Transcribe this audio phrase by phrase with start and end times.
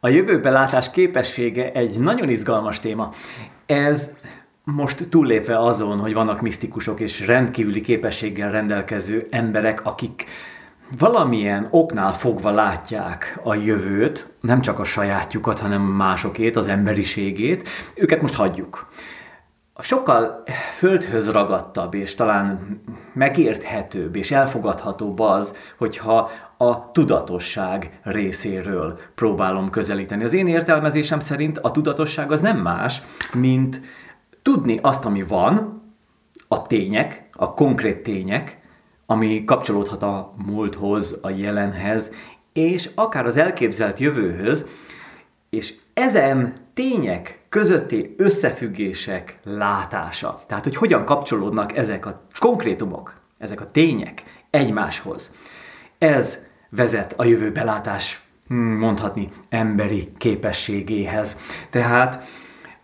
[0.00, 3.12] A jövőbelátás képessége egy nagyon izgalmas téma.
[3.66, 4.10] Ez
[4.64, 10.26] most túllépve azon, hogy vannak misztikusok és rendkívüli képességgel rendelkező emberek, akik
[10.98, 18.22] valamilyen oknál fogva látják a jövőt, nem csak a sajátjukat, hanem másokét, az emberiségét, őket
[18.22, 18.88] most hagyjuk.
[19.80, 20.42] Sokkal
[20.76, 22.80] földhöz ragadtabb és talán
[23.12, 30.24] megérthetőbb és elfogadhatóbb az, hogyha a tudatosság részéről próbálom közelíteni.
[30.24, 33.02] Az én értelmezésem szerint a tudatosság az nem más,
[33.34, 33.80] mint
[34.42, 35.82] tudni azt, ami van,
[36.48, 38.60] a tények, a konkrét tények,
[39.06, 42.12] ami kapcsolódhat a múlthoz, a jelenhez,
[42.52, 44.68] és akár az elképzelt jövőhöz,
[45.50, 50.38] és ezen tények közötti összefüggések látása.
[50.46, 55.34] Tehát, hogy hogyan kapcsolódnak ezek a konkrétumok, ezek a tények egymáshoz.
[55.98, 56.38] Ez
[56.70, 61.36] vezet a jövőbelátás, hmm, mondhatni, emberi képességéhez.
[61.70, 62.24] Tehát,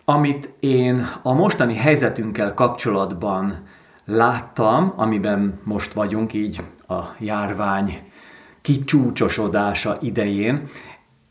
[0.05, 3.63] amit én a mostani helyzetünkkel kapcsolatban
[4.05, 7.99] láttam, amiben most vagyunk, így a járvány
[8.61, 10.63] kicsúcsosodása idején,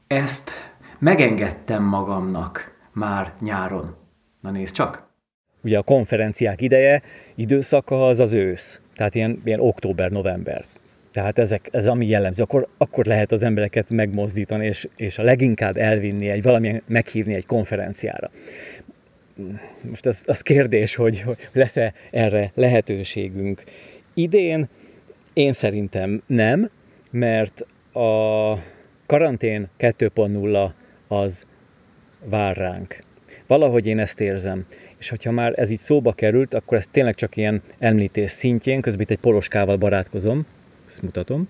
[0.08, 0.73] ezt
[1.04, 3.96] megengedtem magamnak már nyáron.
[4.42, 5.12] Na nézd csak!
[5.64, 7.02] Ugye a konferenciák ideje,
[7.36, 10.64] időszaka az az ősz, tehát ilyen, ilyen október-november.
[11.12, 15.78] Tehát ezek, ez ami jellemző, akkor, akkor lehet az embereket megmozdítani, és, és a leginkább
[15.78, 18.30] elvinni, egy valamilyen, meghívni egy konferenciára.
[19.90, 23.64] Most az, az kérdés, hogy, lesz-e erre lehetőségünk.
[24.14, 24.70] Idén
[25.34, 26.70] én szerintem nem,
[27.12, 28.54] mert a
[29.06, 30.72] karantén 2.0
[31.20, 31.46] az
[32.24, 33.00] vár ránk.
[33.48, 34.66] Valahogy én ezt érzem.
[34.98, 39.02] És hogyha már ez így szóba került, akkor ez tényleg csak ilyen említés szintjén, közben
[39.02, 40.46] itt egy poloskával barátkozom,
[40.88, 41.48] ezt mutatom.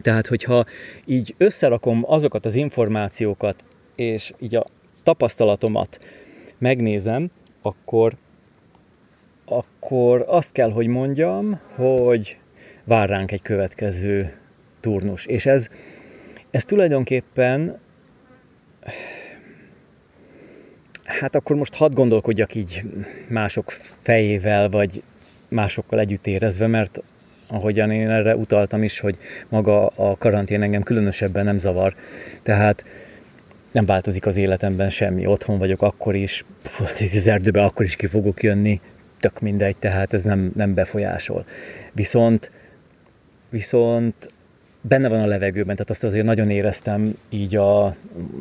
[0.00, 0.64] Tehát, hogyha
[1.04, 4.64] így összerakom azokat az információkat, és így a
[5.02, 5.98] tapasztalatomat
[6.58, 7.30] megnézem,
[7.62, 8.12] akkor,
[9.44, 12.38] akkor azt kell, hogy mondjam, hogy
[12.84, 14.38] vár ránk egy következő
[14.80, 15.26] turnus.
[15.26, 15.68] És ez,
[16.50, 17.78] ez tulajdonképpen
[21.04, 22.82] hát akkor most hadd gondolkodjak így
[23.28, 23.70] mások
[24.02, 25.02] fejével, vagy
[25.48, 27.02] másokkal együtt érezve, mert
[27.46, 29.16] ahogyan én erre utaltam is, hogy
[29.48, 31.94] maga a karantén engem különösebben nem zavar.
[32.42, 32.84] Tehát
[33.70, 35.26] nem változik az életemben semmi.
[35.26, 36.44] Otthon vagyok akkor is,
[37.16, 38.80] az erdőben akkor is ki fogok jönni,
[39.18, 41.44] tök mindegy, tehát ez nem, nem befolyásol.
[41.92, 42.50] Viszont,
[43.48, 44.29] viszont
[44.80, 47.96] benne van a levegőben, tehát azt azért nagyon éreztem így, a,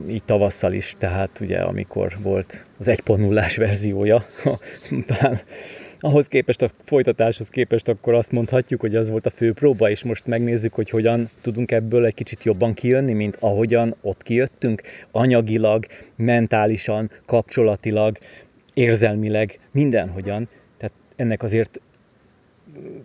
[0.10, 4.24] így tavasszal is, tehát ugye amikor volt az 1.0-ás verziója,
[5.08, 5.40] talán
[6.00, 10.04] ahhoz képest, a folytatáshoz képest akkor azt mondhatjuk, hogy az volt a fő próba, és
[10.04, 15.86] most megnézzük, hogy hogyan tudunk ebből egy kicsit jobban kijönni, mint ahogyan ott kijöttünk, anyagilag,
[16.16, 18.18] mentálisan, kapcsolatilag,
[18.74, 20.50] érzelmileg, mindenhogyan.
[20.78, 21.80] Tehát ennek azért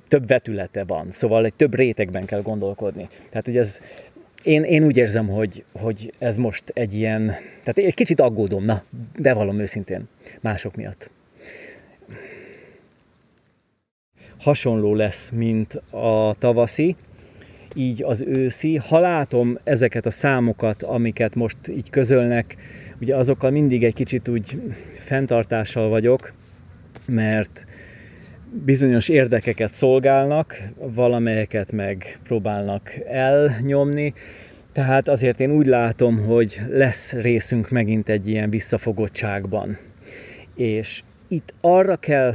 [0.08, 3.08] több vetülete van, szóval egy több rétegben kell gondolkodni.
[3.30, 3.80] Tehát, hogy ez,
[4.42, 7.26] én, én úgy érzem, hogy, hogy ez most egy ilyen,
[7.62, 8.82] tehát egy kicsit aggódom, na,
[9.18, 10.08] bevallom őszintén,
[10.40, 11.10] mások miatt.
[14.38, 16.96] Hasonló lesz, mint a tavaszi,
[17.74, 18.76] így az őszi.
[18.76, 22.56] Ha látom ezeket a számokat, amiket most így közölnek,
[23.00, 24.60] ugye azokkal mindig egy kicsit úgy
[24.98, 26.32] fenntartással vagyok,
[27.06, 27.66] mert
[28.64, 34.12] bizonyos érdekeket szolgálnak, valamelyeket meg próbálnak elnyomni,
[34.72, 39.78] tehát azért én úgy látom, hogy lesz részünk megint egy ilyen visszafogottságban.
[40.54, 42.34] És itt arra kell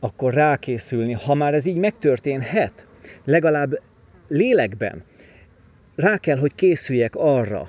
[0.00, 2.86] akkor rákészülni, ha már ez így megtörténhet,
[3.24, 3.80] legalább
[4.28, 5.04] lélekben,
[5.96, 7.68] rá kell, hogy készüljek arra,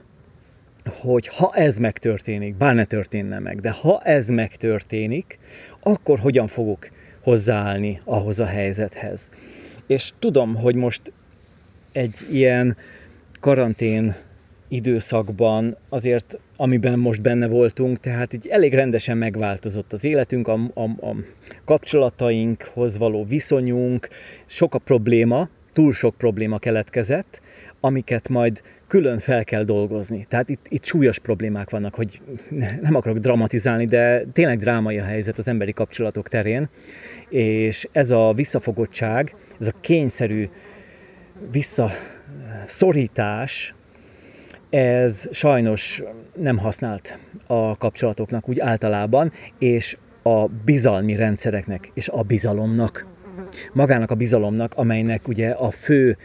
[0.86, 5.40] hogy ha ez megtörténik, bár ne történne meg, de ha ez megtörténik,
[5.80, 6.90] akkor hogyan fogok
[7.24, 9.30] hozzáállni ahhoz a helyzethez.
[9.88, 11.14] És tudom, hogy most
[11.92, 12.78] egy ilyen
[13.40, 14.16] karantén
[14.68, 20.82] időszakban azért, amiben most benne voltunk, tehát így elég rendesen megváltozott az életünk, a, a,
[20.82, 21.16] a
[21.66, 24.10] kapcsolatainkhoz való viszonyunk,
[24.46, 27.42] sok a probléma, túl sok probléma keletkezett,
[27.80, 30.26] amiket majd külön fel kell dolgozni.
[30.30, 32.22] Tehát itt, itt súlyos problémák vannak, hogy
[32.82, 36.70] nem akarok dramatizálni, de tényleg drámai a helyzet az emberi kapcsolatok terén,
[37.30, 40.50] és ez a visszafogottság, ez a kényszerű
[41.52, 43.76] visszaszorítás,
[44.70, 46.04] ez sajnos
[46.36, 53.06] nem használt a kapcsolatoknak úgy általában, és a bizalmi rendszereknek és a bizalomnak.
[53.74, 56.18] Magának a bizalomnak, amelynek ugye a fő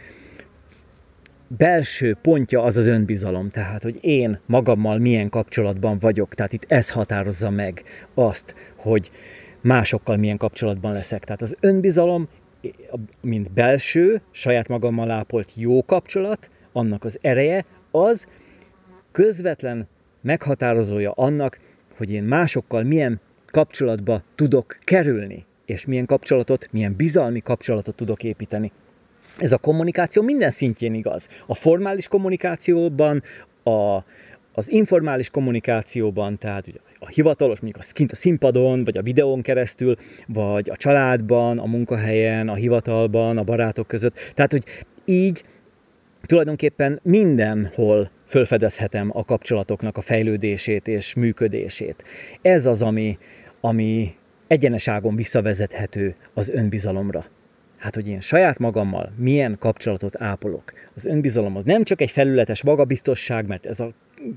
[1.47, 6.89] belső pontja az az önbizalom, tehát hogy én magammal milyen kapcsolatban vagyok, tehát itt ez
[6.89, 7.83] határozza meg
[8.13, 9.11] azt, hogy
[9.61, 11.23] másokkal milyen kapcsolatban leszek.
[11.23, 12.27] Tehát az önbizalom,
[13.21, 18.27] mint belső, saját magammal ápolt jó kapcsolat, annak az ereje, az
[19.11, 19.87] közvetlen
[20.21, 21.59] meghatározója annak,
[21.97, 28.71] hogy én másokkal milyen kapcsolatba tudok kerülni, és milyen kapcsolatot, milyen bizalmi kapcsolatot tudok építeni.
[29.37, 31.29] Ez a kommunikáció minden szintjén igaz.
[31.45, 33.23] A formális kommunikációban,
[33.63, 34.03] a,
[34.53, 39.41] az informális kommunikációban, tehát ugye a hivatalos, mondjuk a kint a színpadon, vagy a videón
[39.41, 39.95] keresztül,
[40.27, 44.31] vagy a családban, a munkahelyen, a hivatalban, a barátok között.
[44.33, 44.63] Tehát, hogy
[45.05, 45.43] így
[46.25, 52.03] tulajdonképpen mindenhol fölfedezhetem a kapcsolatoknak a fejlődését és működését.
[52.41, 53.17] Ez az, ami,
[53.61, 54.15] ami
[54.47, 57.23] egyeneságon visszavezethető az önbizalomra.
[57.77, 60.71] Hát, hogy én saját magammal milyen kapcsolatot ápolok.
[60.95, 63.93] Az önbizalom az nem csak egy felületes magabiztosság, mert ez a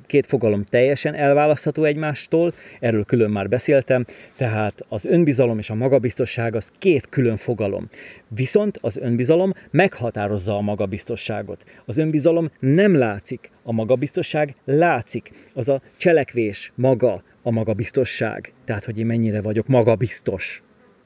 [0.07, 4.05] két fogalom teljesen elválasztható egymástól, erről külön már beszéltem,
[4.37, 7.89] tehát az önbizalom és a magabiztosság az két külön fogalom.
[8.29, 11.65] Viszont az önbizalom meghatározza a magabiztosságot.
[11.87, 15.31] Az önbizalom nem látszik, a magabiztosság látszik.
[15.55, 18.53] Az a cselekvés maga a magabiztosság.
[18.65, 20.61] Tehát, hogy én mennyire vagyok magabiztos.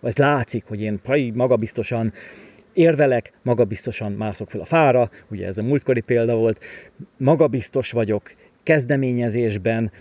[0.05, 1.01] Ez látszik, hogy én
[1.35, 2.13] magabiztosan
[2.73, 6.65] érvelek, magabiztosan mászok fel a fára, ugye ez a múltkori példa volt,
[7.17, 9.93] magabiztos vagyok, kezdeményezésben,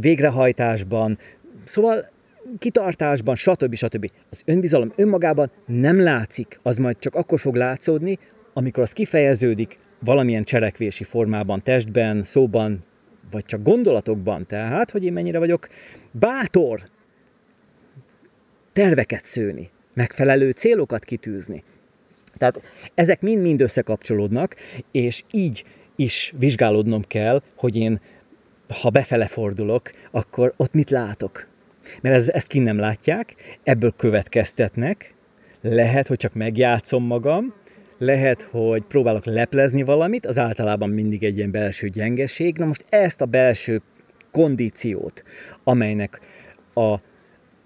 [0.00, 1.18] végrehajtásban,
[1.64, 2.10] szóval
[2.58, 3.74] kitartásban, stb.
[3.74, 4.10] stb.
[4.30, 8.18] Az önbizalom önmagában nem látszik, az majd csak akkor fog látszódni,
[8.52, 12.78] amikor az kifejeződik valamilyen cselekvési formában, testben, szóban,
[13.30, 14.46] vagy csak gondolatokban.
[14.46, 15.68] Tehát, hogy én mennyire vagyok
[16.10, 16.80] bátor
[18.78, 21.62] terveket szőni, megfelelő célokat kitűzni.
[22.36, 22.60] Tehát
[22.94, 24.56] ezek mind-mind összekapcsolódnak,
[24.92, 25.64] és így
[25.96, 28.00] is vizsgálódnom kell, hogy én,
[28.82, 31.46] ha befele fordulok, akkor ott mit látok.
[32.00, 35.14] Mert ez, ezt ki nem látják, ebből következtetnek,
[35.60, 37.54] lehet, hogy csak megjátszom magam,
[37.98, 42.58] lehet, hogy próbálok leplezni valamit, az általában mindig egy ilyen belső gyengeség.
[42.58, 43.82] Na most ezt a belső
[44.30, 45.22] kondíciót,
[45.64, 46.20] amelynek
[46.74, 46.98] a,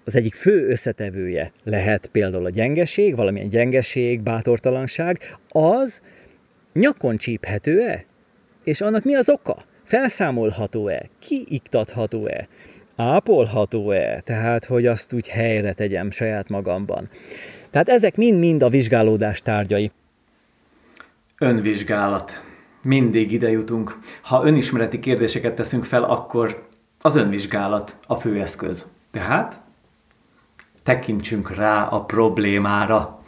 [0.05, 6.01] az egyik fő összetevője lehet például a gyengeség, valamilyen gyengeség, bátortalanság, az
[6.73, 8.05] nyakon csíphető-e?
[8.63, 9.57] És annak mi az oka?
[9.83, 11.09] Felszámolható-e?
[11.19, 12.47] Kiiktatható-e?
[12.95, 14.21] Ápolható-e?
[14.21, 17.09] Tehát, hogy azt úgy helyre tegyem saját magamban.
[17.69, 19.91] Tehát ezek mind-mind a vizsgálódás tárgyai.
[21.39, 22.31] Önvizsgálat.
[22.81, 23.99] Mindig ide jutunk.
[24.21, 26.67] Ha önismereti kérdéseket teszünk fel, akkor
[26.99, 28.91] az önvizsgálat a fő eszköz.
[29.11, 29.62] Tehát
[30.83, 33.19] tekintsünk rá a problémára,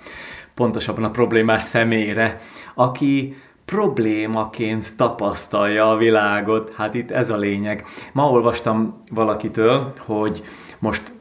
[0.53, 2.41] pontosabban a problémás személyre,
[2.75, 3.35] aki
[3.65, 6.73] problémaként tapasztalja a világot.
[6.75, 7.85] Hát itt ez a lényeg.
[8.13, 10.43] Ma olvastam valakitől, hogy
[10.79, 11.13] most,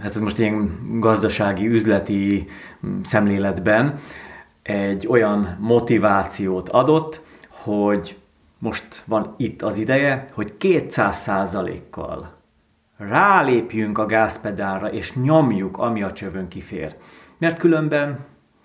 [0.00, 2.46] hát ez most ilyen gazdasági, üzleti
[3.02, 4.00] szemléletben
[4.62, 8.16] egy olyan motivációt adott, hogy
[8.58, 12.41] most van itt az ideje, hogy 200% kal
[12.96, 16.96] rálépjünk a gázpedálra, és nyomjuk, ami a csövön kifér.
[17.38, 18.18] Mert különben,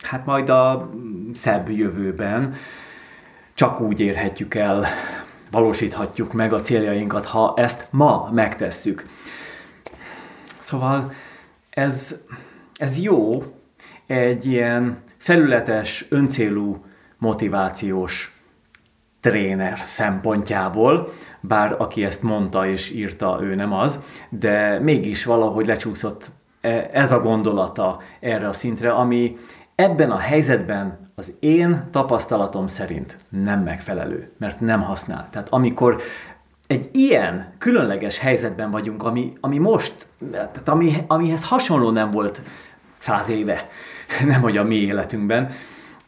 [0.03, 0.89] hát majd a
[1.33, 2.53] szebb jövőben
[3.53, 4.85] csak úgy érhetjük el,
[5.51, 9.06] valósíthatjuk meg a céljainkat, ha ezt ma megtesszük.
[10.59, 11.11] Szóval
[11.69, 12.16] ez,
[12.75, 13.44] ez jó
[14.06, 16.85] egy ilyen felületes, öncélú
[17.18, 18.36] motivációs
[19.21, 26.31] tréner szempontjából, bár aki ezt mondta és írta, ő nem az, de mégis valahogy lecsúszott
[26.62, 29.38] e, ez a gondolata erre a szintre, ami
[29.76, 35.28] ebben a helyzetben az én tapasztalatom szerint nem megfelelő, mert nem használ.
[35.31, 36.02] Tehát amikor
[36.68, 42.42] egy ilyen különleges helyzetben vagyunk, ami, ami most, tehát ami, amihez hasonló nem volt
[42.95, 43.69] száz éve,
[44.26, 45.52] nem hogy a mi életünkben,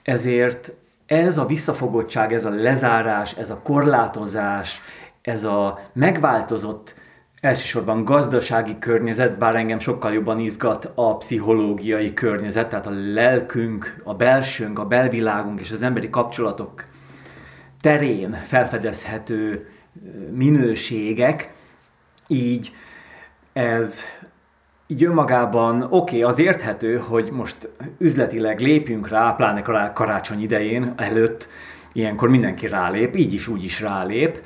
[0.04, 0.78] ezért
[1.10, 4.82] ez a visszafogottság, ez a lezárás, ez a korlátozás,
[5.22, 6.96] ez a megváltozott
[7.42, 14.14] elsősorban gazdasági környezet, bár engem sokkal jobban izgat a pszichológiai környezet, tehát a lelkünk, a
[14.14, 16.84] belsőnk, a belvilágunk és az emberi kapcsolatok
[17.82, 19.70] terén felfedezhető
[20.32, 21.54] minőségek,
[22.28, 22.72] így
[23.54, 24.02] ez
[24.92, 31.48] így önmagában oké, okay, az érthető, hogy most üzletileg lépjünk rá, pláne karácsony idején előtt,
[31.94, 34.42] ilyenkor mindenki rálép, így is úgy is rálép,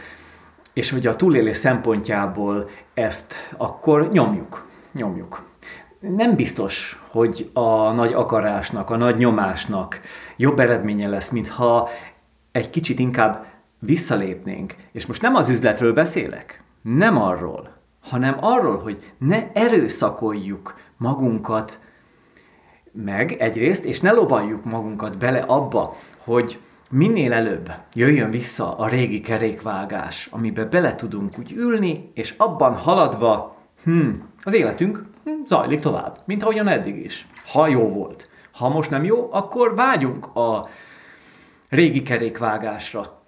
[0.74, 5.44] és hogy a túlélés szempontjából ezt akkor nyomjuk, nyomjuk.
[6.00, 10.02] Nem biztos, hogy a nagy akarásnak, a nagy nyomásnak
[10.38, 11.90] jobb eredménye lesz, mintha
[12.52, 13.46] egy kicsit inkább
[13.80, 17.73] visszalépnénk, és most nem az üzletről beszélek, nem arról,
[18.04, 21.80] hanem arról, hogy ne erőszakoljuk magunkat
[22.92, 26.60] meg egyrészt, és ne lovaljuk magunkat bele abba, hogy
[26.92, 33.58] minél előbb jöjjön vissza a régi kerékvágás, amiben bele tudunk úgy ülni, és abban haladva,
[33.84, 34.10] hm,
[34.44, 37.28] az életünk hm, zajlik tovább, mint ahogyan eddig is.
[37.52, 38.30] Ha jó volt.
[38.52, 40.66] Ha most nem jó, akkor vágyunk a
[41.70, 43.22] régi kerékvágásra.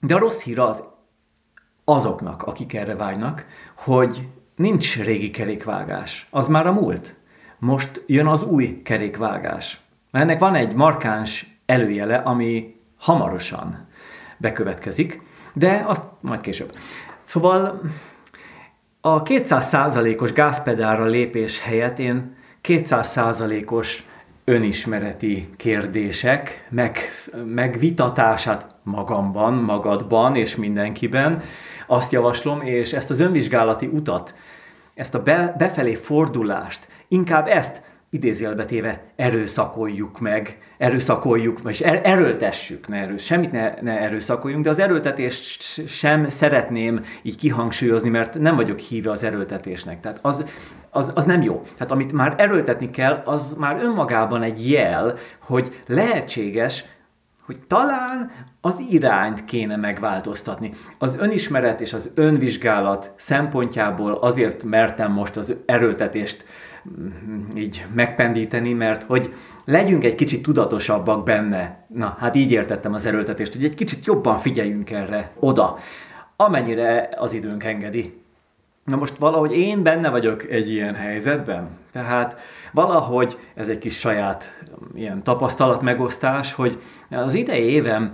[0.00, 0.84] De a rossz hír az
[1.84, 6.26] azoknak, akik erre vágynak, hogy nincs régi kerékvágás.
[6.30, 7.14] Az már a múlt.
[7.58, 9.80] Most jön az új kerékvágás.
[10.10, 13.86] Ennek van egy markáns előjele, ami hamarosan
[14.38, 15.22] bekövetkezik,
[15.52, 16.70] de azt majd később.
[17.24, 17.80] Szóval
[19.00, 24.06] a 200%-os gázpedálra lépés helyett én 200%-os
[24.44, 26.98] önismereti kérdések meg,
[27.46, 31.42] megvitatását magamban, magadban és mindenkiben
[31.86, 34.34] azt javaslom, és ezt az önvizsgálati utat,
[34.94, 37.82] ezt a be, befelé fordulást, inkább ezt
[38.14, 44.70] idézélbe téve erőszakoljuk meg, erőszakoljuk, vagy er, erőltessük, ne erős, semmit ne, ne erőszakoljunk, de
[44.70, 50.00] az erőltetést sem szeretném így kihangsúlyozni, mert nem vagyok híve az erőltetésnek.
[50.00, 50.44] Tehát az,
[50.90, 51.62] az, az nem jó.
[51.76, 56.84] Tehát amit már erőltetni kell, az már önmagában egy jel, hogy lehetséges,
[57.46, 60.72] hogy talán az irányt kéne megváltoztatni.
[60.98, 66.44] Az önismeret és az önvizsgálat szempontjából azért mertem most az erőltetést
[66.88, 69.34] mm, így megpendíteni, mert hogy
[69.64, 71.84] legyünk egy kicsit tudatosabbak benne.
[71.88, 75.78] Na, hát így értettem az erőltetést, hogy egy kicsit jobban figyeljünk erre, oda,
[76.36, 78.22] amennyire az időnk engedi.
[78.84, 82.36] Na most valahogy én benne vagyok egy ilyen helyzetben, tehát
[82.72, 88.12] valahogy ez egy kis saját ilyen tapasztalat megosztás, hogy az idei évem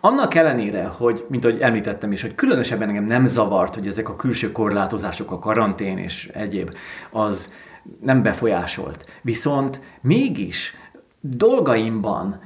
[0.00, 4.16] annak ellenére, hogy, mint ahogy említettem is, hogy különösebben engem nem zavart, hogy ezek a
[4.16, 6.74] külső korlátozások, a karantén és egyéb,
[7.10, 7.52] az
[8.00, 9.20] nem befolyásolt.
[9.22, 10.74] Viszont mégis
[11.20, 12.40] dolgaimban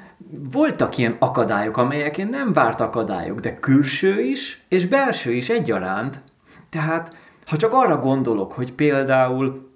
[0.53, 6.21] voltak ilyen akadályok, amelyek én nem várt akadályok, de külső is, és belső is egyaránt.
[6.69, 9.70] Tehát, ha csak arra gondolok, hogy például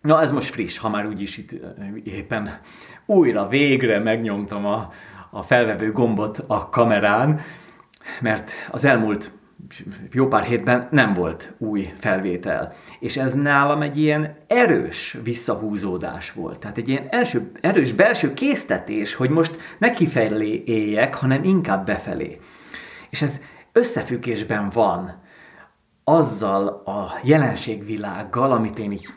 [0.00, 1.56] Na ez most friss, ha már úgyis itt
[2.04, 2.58] éppen
[3.06, 4.92] újra végre megnyomtam a,
[5.30, 7.40] a felvevő gombot a kamerán,
[8.20, 9.32] mert az elmúlt
[10.12, 12.72] jó pár hétben nem volt új felvétel.
[13.00, 16.58] És ez nálam egy ilyen erős visszahúzódás volt.
[16.58, 22.38] Tehát egy ilyen első, erős belső késztetés, hogy most ne kifelé éljek, hanem inkább befelé.
[23.10, 23.40] És ez
[23.72, 25.22] összefüggésben van
[26.04, 29.08] azzal a jelenségvilággal, amit én így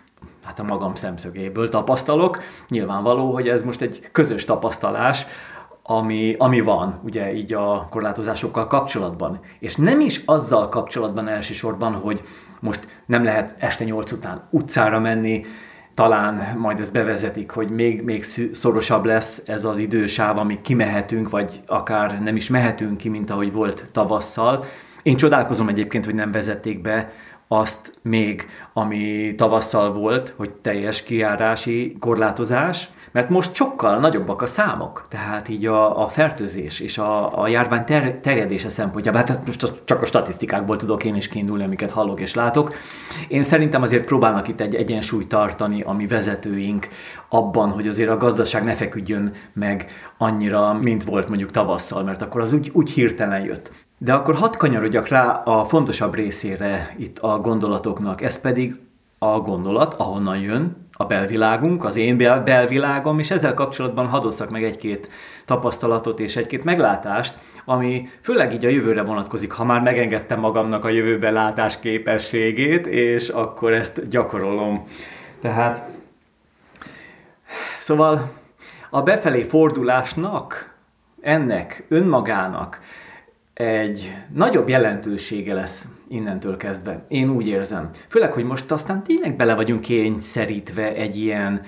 [0.43, 2.43] hát a magam szemszögéből tapasztalok.
[2.69, 5.25] Nyilvánvaló, hogy ez most egy közös tapasztalás,
[5.83, 9.39] ami, ami van, ugye így a korlátozásokkal kapcsolatban.
[9.59, 12.21] És nem is azzal kapcsolatban elsősorban, hogy
[12.59, 15.45] most nem lehet este nyolc után utcára menni,
[15.93, 18.23] talán majd ezt bevezetik, hogy még, még
[18.53, 23.51] szorosabb lesz ez az idősáv, amíg kimehetünk, vagy akár nem is mehetünk ki, mint ahogy
[23.51, 24.65] volt tavasszal.
[25.03, 27.11] Én csodálkozom egyébként, hogy nem vezették be
[27.59, 35.01] azt még, ami tavasszal volt, hogy teljes kiárási korlátozás, mert most sokkal nagyobbak a számok,
[35.09, 40.01] tehát így a, a fertőzés és a, a járvány ter, terjedése szempontjából, hát most csak
[40.01, 42.73] a statisztikákból tudok én is kiindulni, amiket hallok és látok.
[43.27, 46.87] Én szerintem azért próbálnak itt egy egyensúlyt tartani, ami vezetőink
[47.29, 52.41] abban, hogy azért a gazdaság ne feküdjön meg annyira, mint volt mondjuk tavasszal, mert akkor
[52.41, 53.71] az úgy, úgy hirtelen jött.
[54.03, 58.75] De akkor hadd kanyarodjak rá a fontosabb részére itt a gondolatoknak, ez pedig
[59.17, 64.63] a gondolat, ahonnan jön a belvilágunk, az én bel- belvilágom, és ezzel kapcsolatban hadosszak meg
[64.63, 65.11] egy-két
[65.45, 70.89] tapasztalatot és egy-két meglátást, ami főleg így a jövőre vonatkozik, ha már megengedtem magamnak a
[70.89, 74.83] jövőbe látás képességét, és akkor ezt gyakorolom.
[75.41, 75.89] Tehát,
[77.79, 78.31] szóval
[78.89, 80.75] a befelé fordulásnak,
[81.21, 82.79] ennek, önmagának
[83.53, 87.05] egy nagyobb jelentősége lesz innentől kezdve.
[87.07, 87.89] Én úgy érzem.
[88.07, 91.61] Főleg, hogy most aztán tényleg bele vagyunk kényszerítve egy ilyen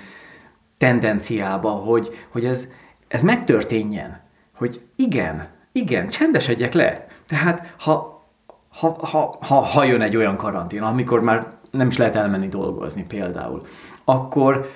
[0.78, 2.72] tendenciába, hogy, hogy ez,
[3.08, 4.20] ez megtörténjen.
[4.56, 7.06] Hogy igen, igen, csendesedjek le.
[7.26, 8.24] Tehát ha,
[8.68, 13.04] ha, ha, ha, ha jön egy olyan karantén, amikor már nem is lehet elmenni dolgozni
[13.08, 13.62] például,
[14.04, 14.70] akkor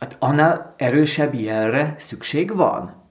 [0.00, 3.02] hát annál erősebb jelre szükség van.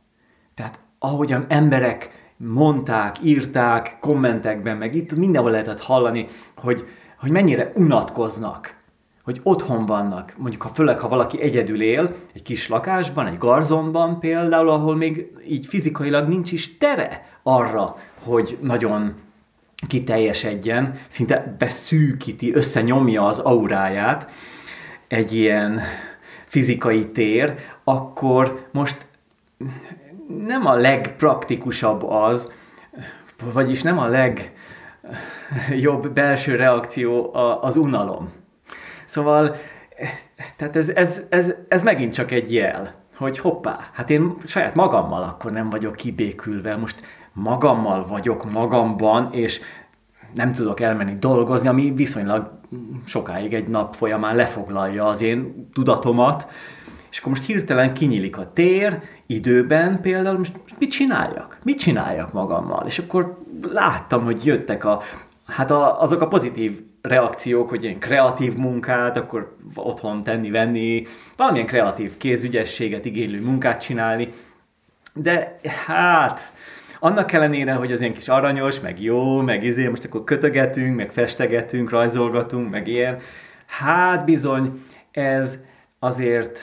[0.54, 6.28] Tehát ahogyan emberek mondták, írták, kommentekben, meg itt mindenhol lehetett hallani,
[6.58, 6.88] hogy,
[7.20, 8.78] hogy mennyire unatkoznak,
[9.24, 10.34] hogy otthon vannak.
[10.38, 15.32] Mondjuk, ha főleg, ha valaki egyedül él, egy kis lakásban, egy garzonban például, ahol még
[15.48, 19.14] így fizikailag nincs is tere arra, hogy nagyon
[19.88, 24.32] kiteljesedjen, szinte beszűkíti, összenyomja az auráját
[25.08, 25.82] egy ilyen
[26.46, 29.08] fizikai tér, akkor most
[30.28, 32.52] nem a legpraktikusabb az,
[33.54, 38.32] vagyis nem a legjobb belső reakció az unalom.
[39.06, 39.56] Szóval,
[40.58, 45.24] tehát ez, ez, ez, ez megint csak egy jel, hogy hoppá, hát én saját magammal
[45.24, 49.62] akkor nem vagyok kibékülve, most magammal vagyok magamban, és
[50.34, 52.52] nem tudok elmenni dolgozni, ami viszonylag
[53.06, 56.48] sokáig egy nap folyamán lefoglalja az én tudatomat,
[57.16, 61.60] és akkor most hirtelen kinyílik a tér, időben például, most, most mit csináljak?
[61.64, 62.86] Mit csináljak magammal?
[62.88, 63.38] És akkor
[63.72, 65.02] láttam, hogy jöttek a,
[65.46, 71.08] hát a, azok a pozitív reakciók, hogy ilyen kreatív munkát, akkor otthon tenni-venni,
[71.38, 74.34] valamilyen kreatív kézügyességet igénylő munkát csinálni,
[75.14, 75.56] de
[75.86, 76.52] hát
[77.00, 81.12] annak ellenére, hogy az ilyen kis aranyos, meg jó, meg izé, most akkor kötögetünk, meg
[81.12, 83.18] festegetünk, rajzolgatunk, meg ilyen,
[83.66, 85.64] hát bizony ez
[86.00, 86.62] azért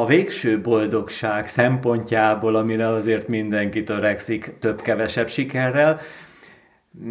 [0.00, 6.00] a végső boldogság szempontjából, amire azért mindenki törekszik több-kevesebb sikerrel,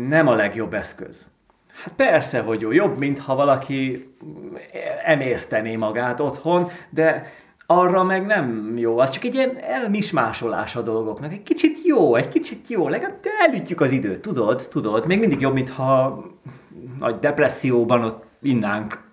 [0.08, 1.32] nem a legjobb eszköz.
[1.84, 4.10] Hát persze, hogy jó, jobb, mint ha valaki
[5.06, 7.34] emésztené magát otthon, de
[7.66, 8.98] arra meg nem jó.
[8.98, 11.32] Az csak egy ilyen elmismásolás a dolgoknak.
[11.32, 15.08] Egy kicsit jó, egy kicsit jó, legalább elütjük az időt, tudod, tudod.
[15.08, 16.24] Még mindig jobb, mintha
[17.00, 19.12] nagy depresszióban ott innánk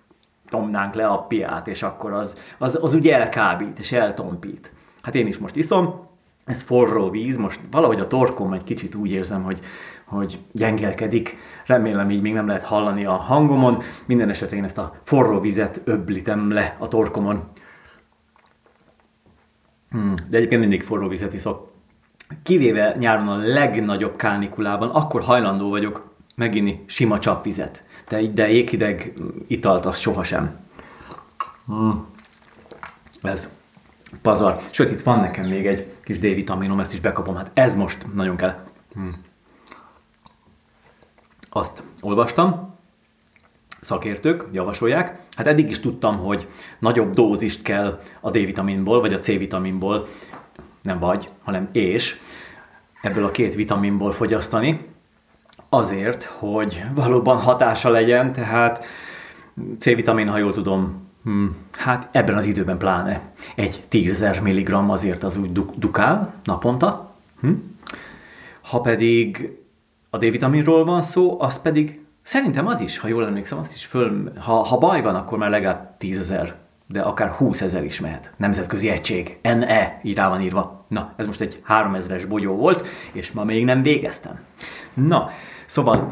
[0.51, 4.71] nyomnánk le a piát, és akkor az, az, az ugye elkábít, és eltompít.
[5.01, 6.09] Hát én is most iszom,
[6.45, 9.59] ez forró víz, most valahogy a torkom egy kicsit úgy érzem, hogy,
[10.05, 11.37] hogy gyengelkedik.
[11.65, 13.81] Remélem így még nem lehet hallani a hangomon.
[14.05, 17.43] Minden esetre én ezt a forró vizet öblítem le a torkomon.
[19.89, 21.71] Hmm, de egyébként mindig forró vizet iszok.
[22.43, 29.13] Kivéve nyáron a legnagyobb kánikulában, akkor hajlandó vagyok meginni sima csapvizet de, de jéghideg
[29.47, 30.59] italt az sohasem.
[31.71, 31.89] Mm.
[33.21, 33.49] Ez
[34.21, 34.61] pazar.
[34.69, 37.35] Sőt, itt van nekem még egy kis D-vitaminom, ezt is bekapom.
[37.35, 38.63] Hát ez most nagyon kell.
[38.99, 39.09] Mm.
[41.49, 42.75] Azt olvastam,
[43.81, 45.19] szakértők javasolják.
[45.35, 46.47] Hát eddig is tudtam, hogy
[46.79, 50.07] nagyobb dózist kell a D-vitaminból, vagy a C-vitaminból,
[50.81, 52.19] nem vagy, hanem és
[53.01, 54.90] ebből a két vitaminból fogyasztani,
[55.73, 58.85] azért, hogy valóban hatása legyen, tehát
[59.79, 63.21] C-vitamin, ha jól tudom, hmm, hát ebben az időben pláne
[63.55, 67.15] egy 10.000 mg azért az úgy dukál naponta.
[67.39, 67.77] Hmm.
[68.61, 69.57] Ha pedig
[70.09, 74.31] a D-vitaminról van szó, az pedig szerintem az is, ha jól emlékszem, az is föl,
[74.39, 76.53] ha, ha baj van, akkor már legalább 10.000
[76.87, 78.31] de akár 20 ezer is mehet.
[78.37, 80.85] Nemzetközi egység, NE, így rá van írva.
[80.87, 84.39] Na, ez most egy 3000-es bogyó volt, és ma még nem végeztem.
[84.93, 85.31] Na,
[85.71, 86.11] Szóval,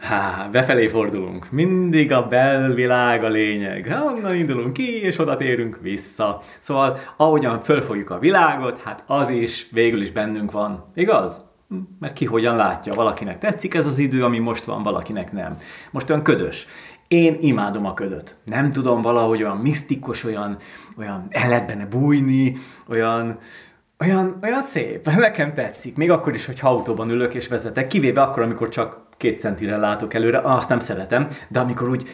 [0.00, 1.50] há, befelé fordulunk.
[1.50, 3.86] Mindig a belvilág a lényeg.
[3.86, 6.40] Há, onnan indulunk ki, és oda térünk vissza.
[6.58, 10.84] Szóval, ahogyan fölfogjuk a világot, hát az is végül is bennünk van.
[10.94, 11.44] Igaz?
[11.68, 12.94] Hm, mert ki hogyan látja.
[12.94, 15.58] Valakinek tetszik ez az idő, ami most van, valakinek nem.
[15.90, 16.66] Most olyan ködös.
[17.08, 18.36] Én imádom a ködöt.
[18.44, 20.56] Nem tudom valahogy olyan misztikus, olyan,
[20.98, 22.56] olyan el lehet benne bújni,
[22.88, 23.38] olyan,
[24.04, 25.96] olyan, olyan szép, nekem tetszik.
[25.96, 30.14] Még akkor is, hogy autóban ülök és vezetek, kivéve akkor, amikor csak két centire látok
[30.14, 32.08] előre, azt nem szeretem, de amikor úgy,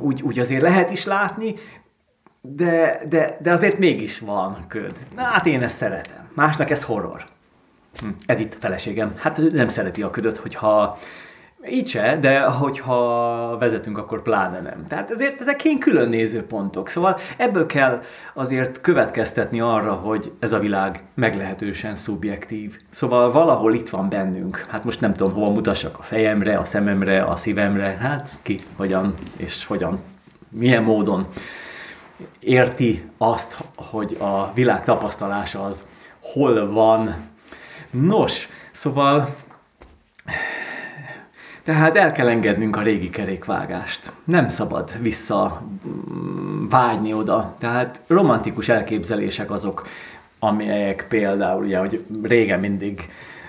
[0.00, 1.54] úgy, úgy azért lehet is látni,
[2.40, 4.92] de, de, de azért mégis van köd.
[5.14, 6.28] Na, hát én ezt szeretem.
[6.34, 7.24] Másnak ez horror.
[8.00, 8.08] Hm.
[8.26, 10.98] Edith feleségem, hát nem szereti a ködöt, hogyha
[11.70, 14.86] így se, de hogyha vezetünk, akkor pláne nem.
[14.88, 16.88] Tehát ezért ezek kény külön nézőpontok.
[16.88, 18.00] Szóval ebből kell
[18.34, 22.78] azért következtetni arra, hogy ez a világ meglehetősen szubjektív.
[22.90, 24.64] Szóval valahol itt van bennünk.
[24.68, 27.96] Hát most nem tudom, hova mutassak a fejemre, a szememre, a szívemre.
[28.00, 29.98] Hát ki, hogyan és hogyan,
[30.48, 31.26] milyen módon
[32.40, 35.86] érti azt, hogy a világ tapasztalása az
[36.20, 37.14] hol van.
[37.90, 39.34] Nos, szóval
[41.62, 44.12] tehát el kell engednünk a régi kerékvágást.
[44.24, 47.54] Nem szabad vissza mm, vágyni oda.
[47.58, 49.86] Tehát romantikus elképzelések azok,
[50.38, 53.08] amelyek például, ugye, hogy régen mindig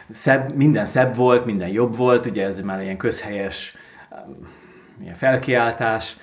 [0.09, 3.75] szebb, minden szebb volt, minden jobb volt, ugye ez már ilyen közhelyes
[4.29, 4.43] mm,
[5.01, 6.17] ilyen felkiáltás.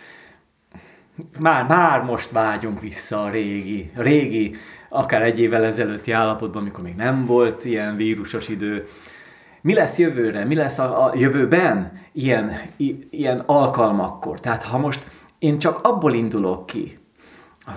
[1.41, 4.57] Már, már most vágyunk vissza a régi, régi,
[4.89, 8.87] akár egy évvel ezelőtti állapotban, amikor még nem volt ilyen vírusos idő,
[9.61, 14.41] mi lesz jövőre, mi lesz a, a jövőben ilyen, i, ilyen alkalmakkor.
[14.41, 15.07] Tehát ha most
[15.39, 16.99] én csak abból indulok ki,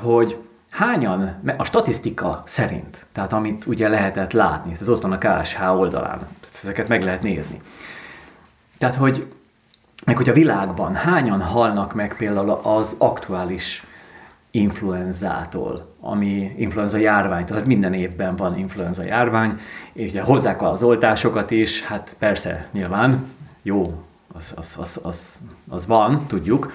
[0.02, 0.38] hogy
[0.70, 6.28] hányan, a statisztika szerint, tehát amit ugye lehetett látni, tehát ott van a KSH oldalán,
[6.54, 7.62] ezeket meg lehet nézni.
[8.78, 9.28] Tehát, hogy
[10.06, 13.86] meg hogy a világban hányan halnak meg például az aktuális
[14.52, 19.60] influenzától, ami influenza járvány, tehát minden évben van influenza járvány,
[19.94, 23.26] és ugye hozzák az oltásokat is, hát persze, nyilván,
[23.62, 23.82] jó,
[24.34, 26.72] az, az, az, az, az van, tudjuk,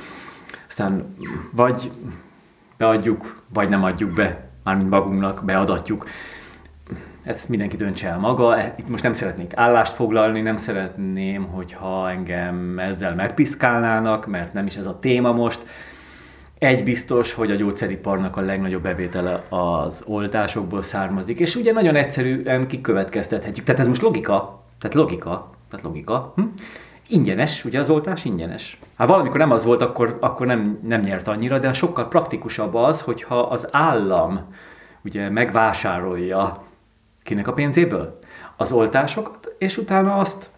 [0.68, 1.16] aztán
[1.52, 1.90] vagy
[2.76, 6.06] beadjuk, vagy nem adjuk be, mármint magunknak beadatjuk.
[7.22, 8.56] Ezt mindenki döntse el maga.
[8.76, 14.76] Itt most nem szeretnék állást foglalni, nem szeretném, hogyha engem ezzel megpiszkálnának, mert nem is
[14.76, 15.62] ez a téma most.
[16.58, 22.66] Egy biztos, hogy a gyógyszeriparnak a legnagyobb bevétele az oltásokból származik, és ugye nagyon egyszerűen
[22.66, 23.64] kikövetkeztethetjük.
[23.64, 26.32] Tehát ez most logika, tehát logika, tehát logika.
[26.36, 26.42] Hm?
[27.08, 28.78] Ingyenes, ugye az oltás ingyenes.
[28.96, 33.00] Hát valamikor nem az volt, akkor, akkor nem, nem nyert annyira, de sokkal praktikusabb az,
[33.00, 34.40] hogyha az állam
[35.04, 36.62] ugye megvásárolja
[37.22, 38.18] kinek a pénzéből
[38.56, 40.50] az oltásokat, és utána azt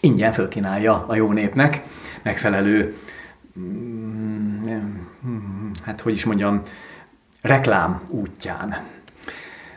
[0.00, 1.82] ingyen fölkínálja a jó népnek
[2.22, 2.96] megfelelő,
[5.82, 6.62] hát hogy is mondjam,
[7.42, 8.76] reklám útján.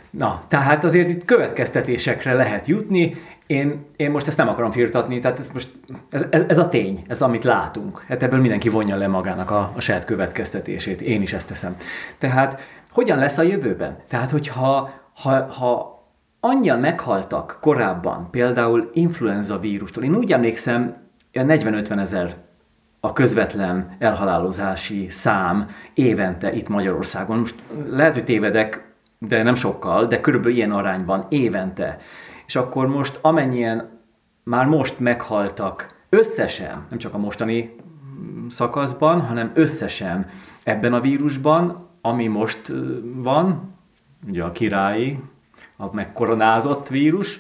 [0.10, 3.16] Na, tehát azért itt következtetésekre lehet jutni,
[3.48, 5.72] én, én most ezt nem akarom firtatni, tehát ez, most,
[6.10, 8.06] ez, ez, ez a tény, ez amit látunk.
[8.08, 11.76] Hát ebből mindenki vonja le magának a, a saját következtetését, én is ezt teszem.
[12.18, 12.62] Tehát
[12.92, 13.98] hogyan lesz a jövőben?
[14.08, 16.00] Tehát, hogyha ha, ha
[16.40, 20.96] annyian meghaltak korábban, például influenza vírustól, én úgy emlékszem,
[21.34, 22.36] 40-50 ezer
[23.00, 27.38] a közvetlen elhalálozási szám évente itt Magyarországon.
[27.38, 27.56] Most
[27.90, 31.98] lehet, hogy tévedek, de nem sokkal, de körülbelül ilyen arányban évente
[32.50, 33.90] és akkor most amennyien
[34.44, 37.76] már most meghaltak összesen, nem csak a mostani
[38.48, 40.30] szakaszban, hanem összesen
[40.64, 42.74] ebben a vírusban, ami most
[43.16, 43.76] van,
[44.28, 45.20] ugye a királyi,
[45.78, 47.40] a megkoronázott vírus,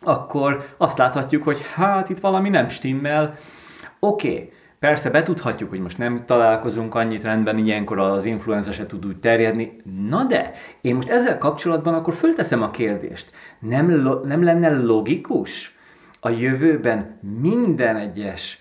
[0.00, 3.36] akkor azt láthatjuk, hogy hát itt valami nem stimmel.
[3.98, 4.52] Oké, okay,
[4.84, 9.82] Persze betudhatjuk, hogy most nem találkozunk annyit rendben, ilyenkor az influenza se tud úgy terjedni.
[10.08, 13.32] Na de, én most ezzel kapcsolatban akkor fölteszem a kérdést.
[13.60, 15.74] Nem, lo- nem lenne logikus
[16.20, 18.58] a jövőben minden egyes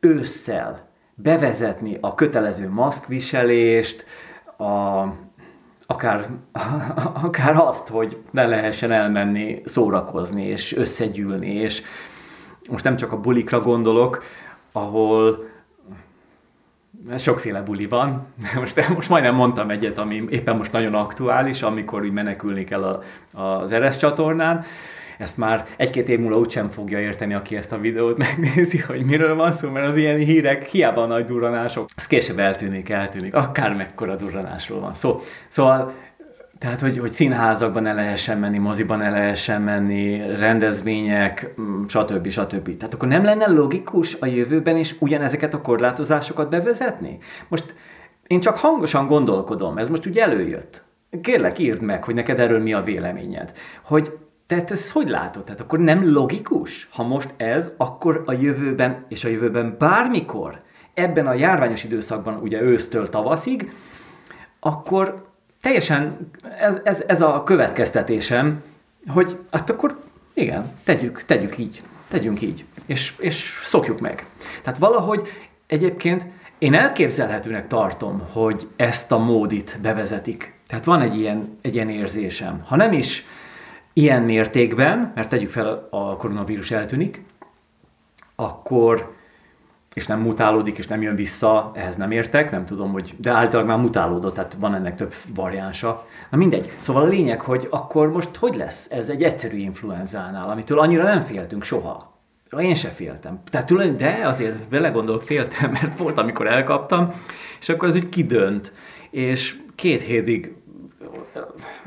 [0.00, 4.04] ősszel bevezetni a kötelező maszkviselést,
[4.56, 5.04] a,
[5.86, 6.28] akár,
[7.26, 11.82] akár azt, hogy ne lehessen elmenni szórakozni és összegyűlni, és
[12.70, 14.22] most nem csak a bulikra gondolok,
[14.72, 15.38] ahol
[17.18, 18.26] sokféle buli van.
[18.54, 23.02] Most, most majdnem mondtam egyet, ami éppen most nagyon aktuális, amikor úgy menekülni kell a,
[23.40, 24.64] az Eres csatornán.
[25.18, 29.34] Ezt már egy-két év múlva úgysem fogja érteni, aki ezt a videót megnézi, hogy miről
[29.34, 34.16] van szó, mert az ilyen hírek hiába nagy durranások, ez később eltűnik, eltűnik, akár mekkora
[34.16, 35.20] durranásról van szó.
[35.48, 35.92] Szóval
[36.60, 42.28] tehát, hogy, hogy színházakban ne lehessen menni, moziban ne lehessen menni, rendezvények, mm, stb.
[42.28, 42.76] stb.
[42.76, 47.18] Tehát akkor nem lenne logikus a jövőben is ugyanezeket a korlátozásokat bevezetni?
[47.48, 47.74] Most
[48.26, 50.82] én csak hangosan gondolkodom, ez most ugye előjött.
[51.22, 53.52] Kérlek, írd meg, hogy neked erről mi a véleményed.
[53.84, 55.44] Hogy te ezt hogy látod?
[55.44, 56.88] Tehát akkor nem logikus?
[56.92, 60.60] Ha most ez, akkor a jövőben, és a jövőben bármikor,
[60.94, 63.72] ebben a járványos időszakban, ugye ősztől tavaszig,
[64.60, 65.29] akkor
[65.60, 68.62] teljesen ez, ez, ez a következtetésem,
[69.06, 69.98] hogy hát akkor
[70.34, 74.26] igen, tegyük, tegyük így, tegyünk így, és, és szokjuk meg.
[74.62, 75.28] Tehát valahogy
[75.66, 76.26] egyébként
[76.58, 80.54] én elképzelhetőnek tartom, hogy ezt a módit bevezetik.
[80.66, 82.58] Tehát van egy ilyen, egy ilyen érzésem.
[82.66, 83.26] Ha nem is
[83.92, 87.24] ilyen mértékben, mert tegyük fel, a koronavírus eltűnik,
[88.36, 89.16] akkor
[89.94, 93.70] és nem mutálódik, és nem jön vissza, ehhez nem értek, nem tudom, hogy, de általában
[93.70, 96.06] már mutálódott, tehát van ennek több variánsa.
[96.30, 96.72] Na mindegy.
[96.78, 101.20] Szóval a lényeg, hogy akkor most hogy lesz ez egy egyszerű influenzánál, amitől annyira nem
[101.20, 102.18] féltünk soha.
[102.58, 103.38] Én se féltem.
[103.50, 107.12] Tehát tulajdon, de azért belegondolok, féltem, mert volt, amikor elkaptam,
[107.60, 108.72] és akkor az úgy kidönt.
[109.10, 110.54] És két hétig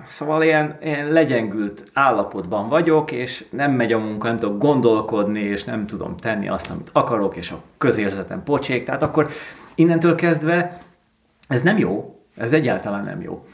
[0.08, 5.64] Szóval ilyen, ilyen legyengült állapotban vagyok, és nem megy a munka, nem tudok gondolkodni, és
[5.64, 8.84] nem tudom tenni azt, amit akarok, és a közérzetem pocsék.
[8.84, 9.30] Tehát akkor
[9.76, 10.78] innentől kezdve
[11.48, 13.46] ez nem jó, ez egyáltalán nem jó.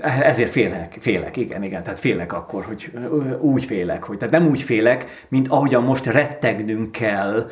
[0.00, 2.92] Ezért félek, félek, igen, igen, tehát félek akkor, hogy
[3.40, 7.50] úgy félek, hogy tehát nem úgy félek, mint ahogyan most rettegnünk kell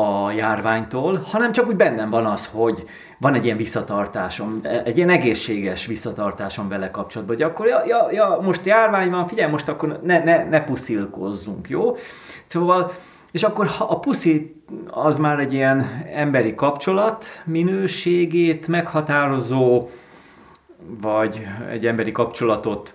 [0.00, 2.84] a járványtól, hanem csak úgy bennem van az, hogy
[3.18, 8.38] van egy ilyen visszatartásom, egy ilyen egészséges visszatartásom vele kapcsolatban, hogy akkor ja, ja, ja
[8.42, 11.96] most járvány van, figyelj, most akkor ne, ne, ne puszilkozzunk, jó?
[12.46, 12.92] Szóval,
[13.30, 19.88] és akkor ha a puszi az már egy ilyen emberi kapcsolat minőségét meghatározó,
[21.00, 22.94] vagy egy emberi kapcsolatot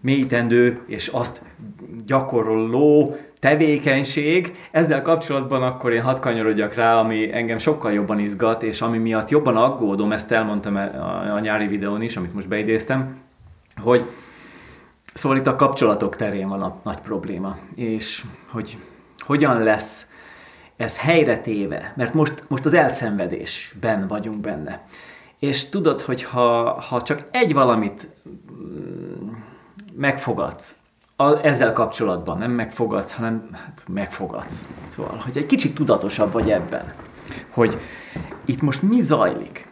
[0.00, 1.42] mélytendő és azt
[2.06, 4.54] gyakoroló tevékenység.
[4.70, 9.28] Ezzel kapcsolatban akkor én hadd kanyarodjak rá, ami engem sokkal jobban izgat, és ami miatt
[9.28, 13.16] jobban aggódom, ezt elmondtam a, a nyári videón is, amit most beidéztem,
[13.82, 14.10] hogy
[15.14, 18.78] szóval itt a kapcsolatok terén van a nagy probléma, és hogy
[19.18, 20.10] hogyan lesz
[20.76, 24.86] ez helyre téve, mert most, most az elszenvedésben vagyunk benne.
[25.38, 28.08] És tudod, hogy ha, ha csak egy valamit
[30.00, 30.74] megfogadsz,
[31.16, 34.66] a, ezzel kapcsolatban nem megfogadsz, hanem hát megfogadsz.
[34.86, 36.92] Szóval, hogy egy kicsit tudatosabb vagy ebben,
[37.48, 37.78] hogy
[38.44, 39.68] itt most mi zajlik.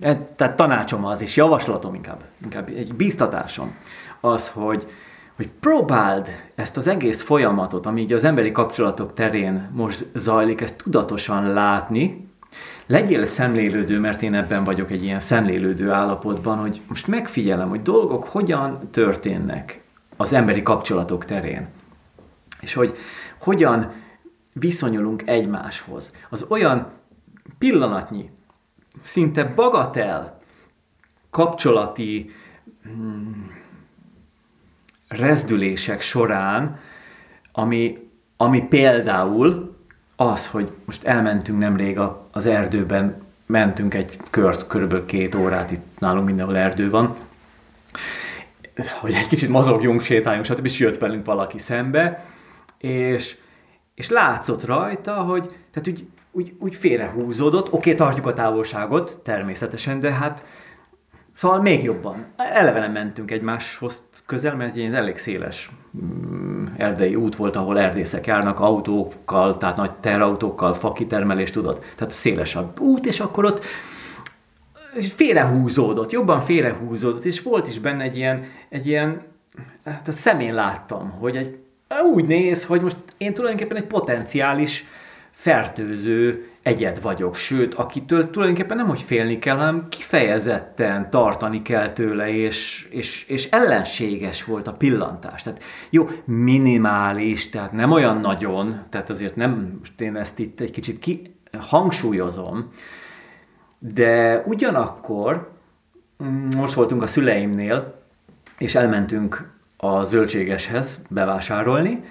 [0.00, 3.74] E, tehát tanácsom az, és javaslatom inkább, inkább egy bíztatásom
[4.20, 4.86] az, hogy,
[5.36, 10.82] hogy próbáld ezt az egész folyamatot, ami így az emberi kapcsolatok terén most zajlik, ezt
[10.82, 12.29] tudatosan látni,
[12.90, 18.24] legyél szemlélődő, mert én ebben vagyok egy ilyen szemlélődő állapotban, hogy most megfigyelem, hogy dolgok
[18.24, 19.84] hogyan történnek
[20.16, 21.68] az emberi kapcsolatok terén.
[22.60, 22.96] És hogy
[23.38, 23.92] hogyan
[24.52, 26.16] viszonyulunk egymáshoz.
[26.30, 26.92] Az olyan
[27.58, 28.30] pillanatnyi,
[29.02, 30.38] szinte bagatel
[31.30, 32.30] kapcsolati
[32.82, 33.50] hmm,
[35.08, 36.78] rezdülések során,
[37.52, 37.98] ami,
[38.36, 39.76] ami például
[40.20, 41.98] az, hogy most elmentünk nemrég
[42.30, 47.16] az erdőben, mentünk egy kört, körülbelül két órát, itt nálunk mindenhol erdő van,
[49.00, 50.64] hogy egy kicsit mozogjunk, sétáljunk, stb.
[50.64, 52.24] és jött velünk valaki szembe,
[52.78, 53.36] és,
[53.94, 60.12] és látszott rajta, hogy tehát úgy, úgy, úgy félrehúzódott, oké, tartjuk a távolságot, természetesen, de
[60.12, 60.44] hát
[61.40, 62.26] Szóval még jobban.
[62.36, 68.26] Eleve nem mentünk egymáshoz közel, mert egy elég széles mm, erdei út volt, ahol erdészek
[68.26, 71.84] járnak autókkal, tehát nagy terautókkal, fakitermelést tudod.
[71.96, 73.64] Tehát szélesebb út, és akkor ott
[74.98, 79.22] félrehúzódott, jobban félrehúzódott, és volt is benne egy ilyen, egy ilyen
[79.84, 81.58] tehát szemén láttam, hogy egy,
[82.14, 84.84] úgy néz, hogy most én tulajdonképpen egy potenciális
[85.30, 92.28] fertőző egyed vagyok, sőt, akitől tulajdonképpen nem, hogy félni kell, hanem kifejezetten tartani kell tőle,
[92.28, 95.42] és, és, és ellenséges volt a pillantás.
[95.42, 100.70] Tehát jó, minimális, tehát nem olyan nagyon, tehát azért nem, most én ezt itt egy
[100.70, 102.70] kicsit ki, hangsúlyozom,
[103.78, 105.50] de ugyanakkor
[106.24, 108.02] mm, most voltunk a szüleimnél,
[108.58, 112.04] és elmentünk a zöldségeshez bevásárolni.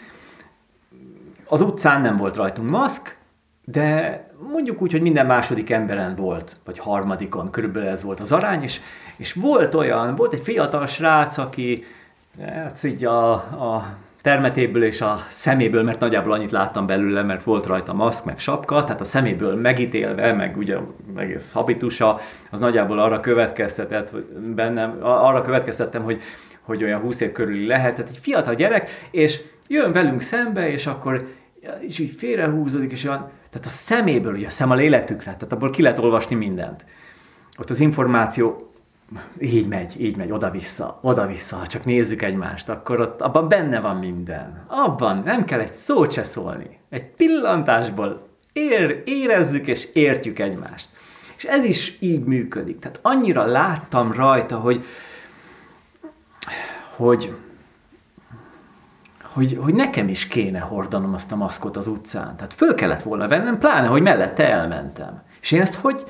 [1.46, 3.19] Az utcán nem volt rajtunk maszk,
[3.72, 8.64] de mondjuk úgy, hogy minden második emberen volt, vagy harmadikon, körülbelül ez volt az arány,
[8.64, 8.80] és,
[9.18, 11.84] és volt olyan, volt egy fiatal srác, aki
[12.46, 17.66] hát így a, a termetéből és a szeméből, mert nagyjából annyit láttam belőle, mert volt
[17.66, 20.78] rajta maszk, meg sapka, tehát a szeméből megítélve, meg ugye
[21.16, 22.20] egész habitusa,
[22.52, 24.16] az nagyjából arra következtetett,
[24.56, 26.22] bennem, arra következtettem, hogy,
[26.62, 30.86] hogy olyan 20 év körüli lehet, tehát egy fiatal gyerek, és jön velünk szembe, és
[30.86, 31.28] akkor
[31.80, 35.70] és így félrehúzódik, és olyan, tehát a szeméből, ugye a szem a lélektükre, tehát abból
[35.70, 36.86] ki lehet olvasni mindent.
[37.60, 38.70] Ott az információ
[39.40, 43.96] így megy, így megy, oda-vissza, oda-vissza, ha csak nézzük egymást, akkor ott abban benne van
[43.96, 44.66] minden.
[44.68, 46.80] Abban nem kell egy szót se szólni.
[46.90, 50.90] Egy pillantásból ér, érezzük és értjük egymást.
[51.38, 52.80] És ez is így működik.
[52.80, 54.84] Tehát annyira láttam rajta, hogy,
[56.96, 57.36] hogy
[59.34, 62.36] hogy, hogy nekem is kéne hordanom azt a maszkot az utcán.
[62.36, 65.22] Tehát föl kellett volna vennem, pláne, hogy mellette elmentem.
[65.42, 66.04] És én ezt hogy,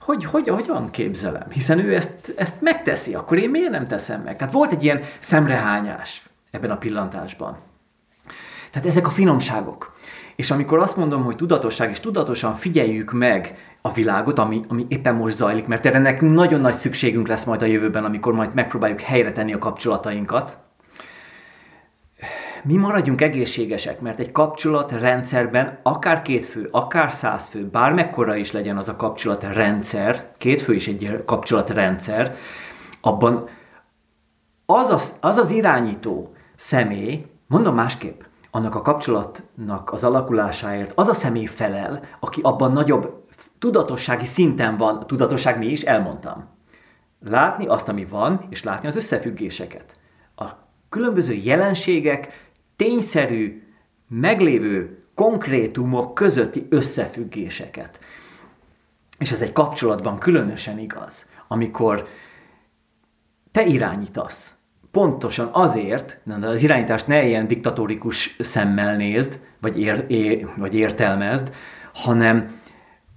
[0.00, 1.50] hogy, hogy, hogyan képzelem?
[1.50, 4.36] Hiszen ő ezt, ezt megteszi, akkor én miért nem teszem meg?
[4.36, 7.58] Tehát volt egy ilyen szemrehányás ebben a pillantásban.
[8.70, 9.94] Tehát ezek a finomságok.
[10.36, 15.14] És amikor azt mondom, hogy tudatosság, és tudatosan figyeljük meg a világot, ami, ami éppen
[15.14, 19.32] most zajlik, mert erre nagyon nagy szükségünk lesz majd a jövőben, amikor majd megpróbáljuk helyre
[19.32, 20.58] tenni a kapcsolatainkat,
[22.64, 28.76] mi maradjunk egészségesek, mert egy kapcsolatrendszerben akár két fő, akár száz fő, bármekkora is legyen
[28.76, 32.36] az a kapcsolatrendszer, két fő is egy kapcsolatrendszer,
[33.00, 33.48] abban
[34.66, 38.20] az az, az, az irányító személy, mondom másképp,
[38.50, 43.24] annak a kapcsolatnak az alakulásáért az a személy felel, aki abban nagyobb
[43.58, 46.48] tudatossági szinten van, tudatosság mi is, elmondtam.
[47.20, 49.84] Látni azt, ami van, és látni az összefüggéseket.
[50.36, 50.44] A
[50.88, 52.49] különböző jelenségek
[52.80, 53.62] tényszerű,
[54.08, 58.00] meglévő konkrétumok közötti összefüggéseket.
[59.18, 62.08] És ez egy kapcsolatban különösen igaz, amikor
[63.52, 64.54] te irányítasz.
[64.90, 71.54] Pontosan azért, de az irányítást ne ilyen diktatórikus szemmel nézd, vagy, ér, ér, vagy értelmezd,
[71.94, 72.59] hanem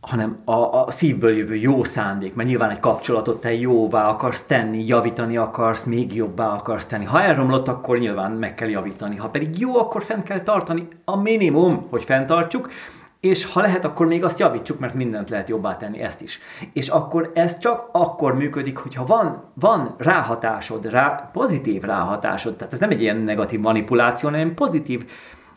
[0.04, 4.86] hanem a, a szívből jövő jó szándék, mert nyilván egy kapcsolatot te jóvá akarsz tenni,
[4.88, 7.06] javítani akarsz, még jobbá akarsz tenni.
[7.06, 9.16] Ha elromlott, akkor nyilván meg kell javítani.
[9.16, 12.70] Ha pedig jó, akkor fent kell tartani a minimum, hogy fenntartsuk,
[13.20, 16.40] és ha lehet, akkor még azt javítsuk, mert mindent lehet jobbá tenni, ezt is.
[16.74, 22.80] És akkor ez csak akkor működik, hogyha van, van ráhatásod, rá, pozitív ráhatásod, tehát ez
[22.80, 25.06] nem egy ilyen negatív manipuláció, hanem pozitív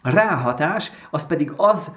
[0.02, 1.90] ráhatás, az pedig az,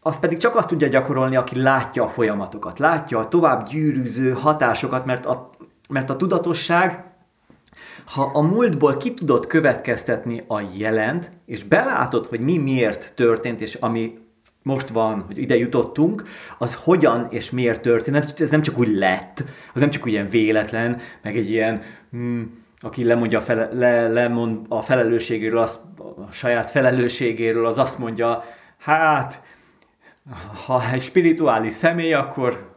[0.00, 5.04] az pedig csak azt tudja gyakorolni, aki látja a folyamatokat, látja a tovább gyűrűző hatásokat,
[5.04, 5.50] mert a,
[5.88, 7.04] mert a tudatosság,
[8.04, 13.74] ha a múltból ki tudod következtetni a jelent, és belátod, hogy mi miért történt, és
[13.74, 14.18] ami
[14.62, 16.24] most van, hogy ide jutottunk,
[16.58, 18.40] az hogyan és miért történt.
[18.40, 22.64] Ez nem csak úgy lett, az nem csak úgy ilyen véletlen, meg egy ilyen, hmm,
[22.78, 28.44] aki lemondja a, fele, le, lemond a felelősségéről, az, a saját felelősségéről, az azt mondja,
[28.78, 29.42] hát,
[30.66, 32.74] ha egy spirituális személy, akkor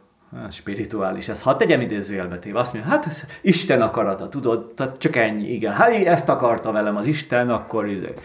[0.50, 1.42] spirituális ez.
[1.42, 5.72] Ha tegyem idézőjelbe téve, azt mondja, hát ez Isten akarata, tudod, tehát csak ennyi, igen.
[5.72, 7.84] Hát ezt akarta velem az Isten, akkor.
[7.84, 8.16] Oké,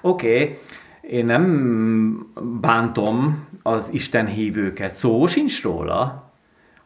[0.00, 0.58] okay
[1.08, 6.30] én nem bántom az Isten hívőket, szó sincs róla,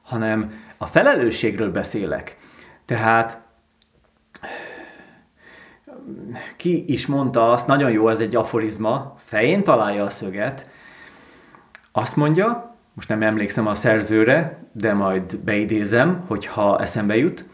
[0.02, 2.36] hanem a felelősségről beszélek.
[2.84, 3.42] Tehát
[6.56, 10.70] ki is mondta azt, nagyon jó, ez egy aforizma, fején találja a szöget,
[12.00, 17.48] azt mondja, most nem emlékszem a szerzőre, de majd beidézem, hogyha eszembe jut,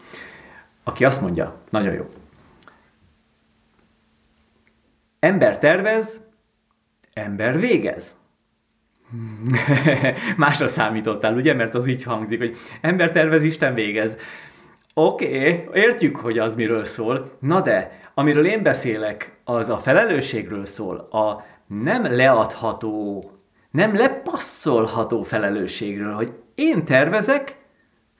[0.83, 2.05] aki azt mondja, nagyon jó.
[5.19, 6.21] Ember tervez,
[7.13, 8.15] ember végez.
[10.37, 11.53] Másra számítottál, ugye?
[11.53, 14.17] Mert az így hangzik, hogy ember tervez, Isten végez.
[14.93, 17.31] Oké, okay, értjük, hogy az miről szól.
[17.39, 23.31] Na de, amiről én beszélek, az a felelősségről szól, a nem leadható,
[23.77, 27.65] nem lepasszolható felelősségről, hogy én tervezek,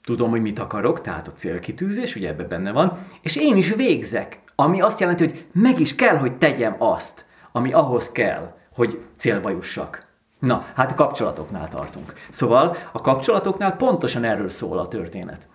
[0.04, 4.42] tudom, hogy mit akarok, tehát a célkitűzés, ugye ebben benne van, és én is végzek,
[4.56, 9.50] ami azt jelenti, hogy meg is kell, hogy tegyem azt, ami ahhoz kell hogy célba
[9.50, 10.08] jussak.
[10.40, 12.14] Na, hát a kapcsolatoknál tartunk.
[12.30, 15.48] Szóval a kapcsolatoknál pontosan erről szól a történet.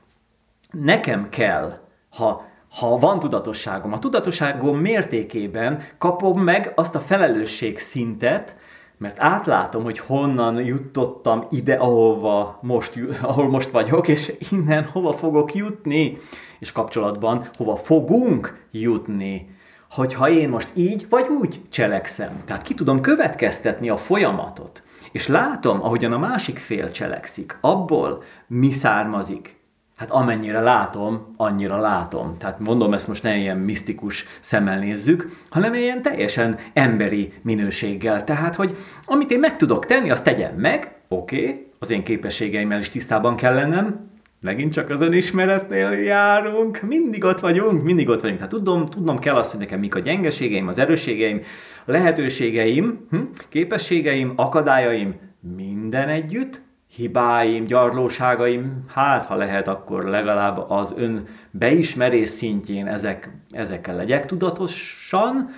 [0.71, 1.79] Nekem kell,
[2.11, 2.45] ha,
[2.79, 8.61] ha van tudatosságom, a tudatosságom mértékében kapom meg azt a felelősség szintet,
[9.03, 15.55] mert átlátom, hogy honnan jutottam ide, ahova most, ahol most vagyok, és innen hova fogok
[15.55, 16.19] jutni,
[16.59, 19.51] és kapcsolatban hova fogunk jutni
[19.91, 22.43] hogyha én most így vagy úgy cselekszem.
[22.45, 28.71] Tehát ki tudom következtetni a folyamatot, és látom, ahogyan a másik fél cselekszik, abból mi
[28.71, 29.62] származik.
[29.97, 32.35] Hát amennyire látom, annyira látom.
[32.39, 38.25] Tehát mondom, ezt most ne ilyen misztikus szemmel nézzük, hanem ilyen teljesen emberi minőséggel.
[38.25, 42.79] Tehát, hogy amit én meg tudok tenni, azt tegyem meg, oké, okay, az én képességeimmel
[42.79, 48.39] is tisztában kell lennem, megint csak az önismeretnél járunk, mindig ott vagyunk, mindig ott vagyunk.
[48.39, 51.41] Tehát tudom, tudnom kell azt, hogy nekem mik a gyengeségeim, az erősségeim,
[51.87, 55.15] a lehetőségeim, hm, képességeim, akadályaim,
[55.57, 56.63] minden együtt,
[56.97, 65.51] hibáim, gyarlóságaim, hát ha lehet, akkor legalább az ön beismerés szintjén ezek, ezekkel legyek tudatosan,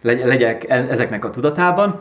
[0.00, 2.00] legyek ezeknek a tudatában,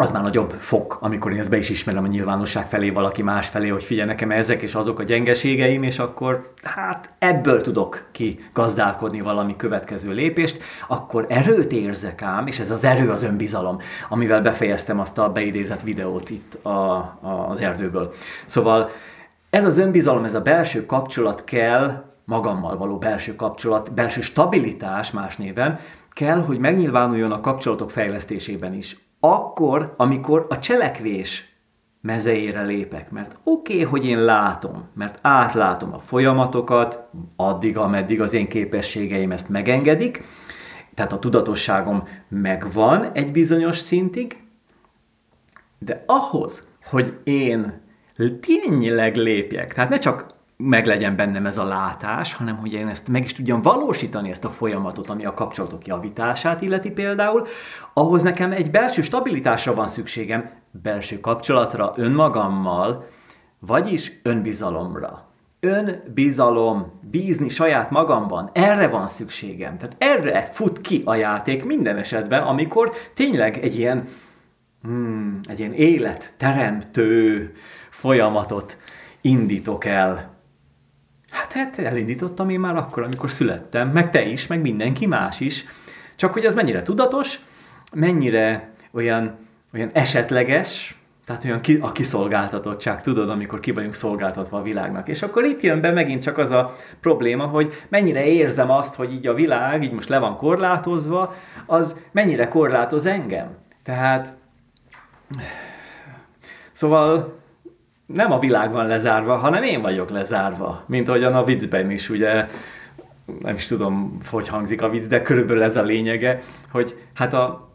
[0.00, 3.48] az már nagyobb fok, amikor én ezt be is ismerem a nyilvánosság felé, valaki más
[3.48, 8.40] felé, hogy figyelj nekem ezek és azok a gyengeségeim, és akkor hát ebből tudok ki
[8.52, 14.40] gazdálkodni valami következő lépést, akkor erőt érzek ám, és ez az erő az önbizalom, amivel
[14.40, 18.12] befejeztem azt a beidézett videót itt a, a, az erdőből.
[18.46, 18.90] Szóval
[19.50, 25.36] ez az önbizalom, ez a belső kapcsolat kell, magammal való belső kapcsolat, belső stabilitás más
[25.36, 25.78] néven,
[26.10, 31.56] kell, hogy megnyilvánuljon a kapcsolatok fejlesztésében is akkor, amikor a cselekvés
[32.00, 33.10] mezeire lépek.
[33.10, 39.32] Mert oké, okay, hogy én látom, mert átlátom a folyamatokat, addig, ameddig az én képességeim
[39.32, 40.24] ezt megengedik,
[40.94, 44.42] tehát a tudatosságom megvan egy bizonyos szintig,
[45.78, 47.82] de ahhoz, hogy én
[48.40, 50.26] tényleg lépjek, tehát ne csak
[50.62, 54.50] meglegyen bennem ez a látás, hanem hogy én ezt meg is tudjam valósítani, ezt a
[54.50, 57.46] folyamatot, ami a kapcsolatok javítását illeti például,
[57.94, 63.06] ahhoz nekem egy belső stabilitásra van szükségem, belső kapcsolatra önmagammal,
[63.58, 65.26] vagyis önbizalomra.
[65.60, 69.78] Önbizalom, bízni saját magamban, erre van szükségem.
[69.78, 74.08] Tehát erre fut ki a játék minden esetben, amikor tényleg egy ilyen,
[74.82, 77.52] hmm, egy ilyen életteremtő
[77.90, 78.76] folyamatot
[79.20, 80.37] indítok el
[81.30, 85.64] Hát, hát elindítottam én már akkor, amikor születtem, meg te is, meg mindenki más is.
[86.16, 87.38] Csak hogy az mennyire tudatos,
[87.92, 89.38] mennyire olyan,
[89.74, 95.08] olyan esetleges, Tehát olyan ki, a kiszolgáltatottság, tudod, amikor ki vagyunk szolgáltatva a világnak.
[95.08, 99.12] És akkor itt jön be megint csak az a probléma, hogy mennyire érzem azt, hogy
[99.12, 101.34] így a világ, így most le van korlátozva,
[101.66, 103.56] az mennyire korlátoz engem.
[103.82, 104.36] Tehát,
[106.72, 107.37] szóval
[108.14, 110.82] nem a világ van lezárva, hanem én vagyok lezárva.
[110.86, 112.48] Mint ahogyan a viccben is, ugye,
[113.40, 116.40] nem is tudom, hogy hangzik a vicc, de körülbelül ez a lényege,
[116.70, 117.72] hogy hát a,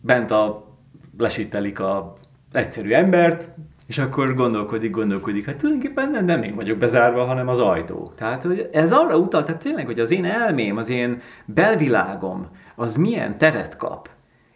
[0.00, 0.72] bent a
[1.18, 2.12] lesítelik a
[2.52, 3.50] egyszerű embert,
[3.86, 8.12] és akkor gondolkodik, gondolkodik, hát tulajdonképpen nem, nem én vagyok bezárva, hanem az ajtó.
[8.16, 12.96] Tehát hogy ez arra utal, tehát tényleg, hogy az én elmém, az én belvilágom, az
[12.96, 14.08] milyen teret kap.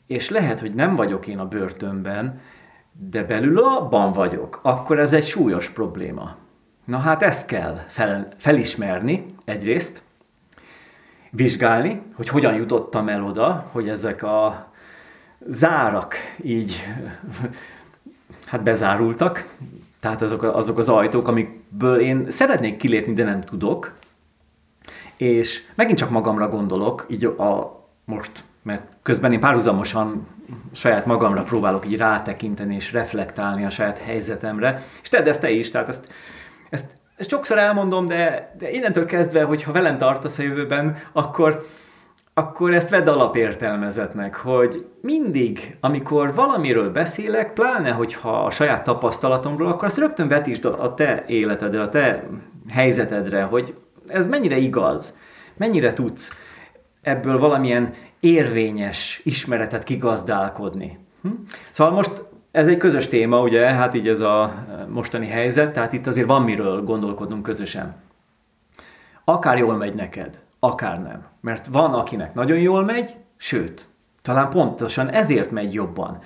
[0.06, 2.40] És lehet, hogy nem vagyok én a börtönben,
[3.00, 6.34] de belül abban vagyok, akkor ez egy súlyos probléma.
[6.84, 10.02] Na hát ezt kell fel, felismerni egyrészt,
[11.30, 14.70] vizsgálni, hogy hogyan jutottam el oda, hogy ezek a
[15.46, 16.86] zárak így
[18.46, 19.48] hát bezárultak,
[20.00, 23.96] tehát azok, azok az ajtók, amikből én szeretnék kilépni, de nem tudok,
[25.16, 30.26] és megint csak magamra gondolok, így a most, mert közben én párhuzamosan
[30.72, 35.70] saját magamra próbálok így rátekinteni és reflektálni a saját helyzetemre, és tedd ezt te is,
[35.70, 36.12] tehát ezt,
[36.70, 41.66] ezt, ezt sokszor elmondom, de, de innentől kezdve, hogyha velem tartasz a jövőben, akkor,
[42.34, 49.84] akkor ezt vedd alapértelmezetnek, hogy mindig, amikor valamiről beszélek, pláne, hogyha a saját tapasztalatomról, akkor
[49.84, 52.28] azt rögtön vetítsd a te életedre, a te
[52.70, 53.74] helyzetedre, hogy
[54.06, 55.18] ez mennyire igaz,
[55.56, 56.36] mennyire tudsz
[57.02, 60.98] ebből valamilyen érvényes ismeretet kigazdálkodni.
[61.22, 61.28] Hm?
[61.70, 64.52] Szóval most ez egy közös téma, ugye, hát így ez a
[64.88, 67.96] mostani helyzet, tehát itt azért van miről gondolkodnunk közösen.
[69.24, 71.26] Akár jól megy neked, akár nem.
[71.40, 73.88] Mert van, akinek nagyon jól megy, sőt,
[74.22, 76.18] talán pontosan ezért megy jobban.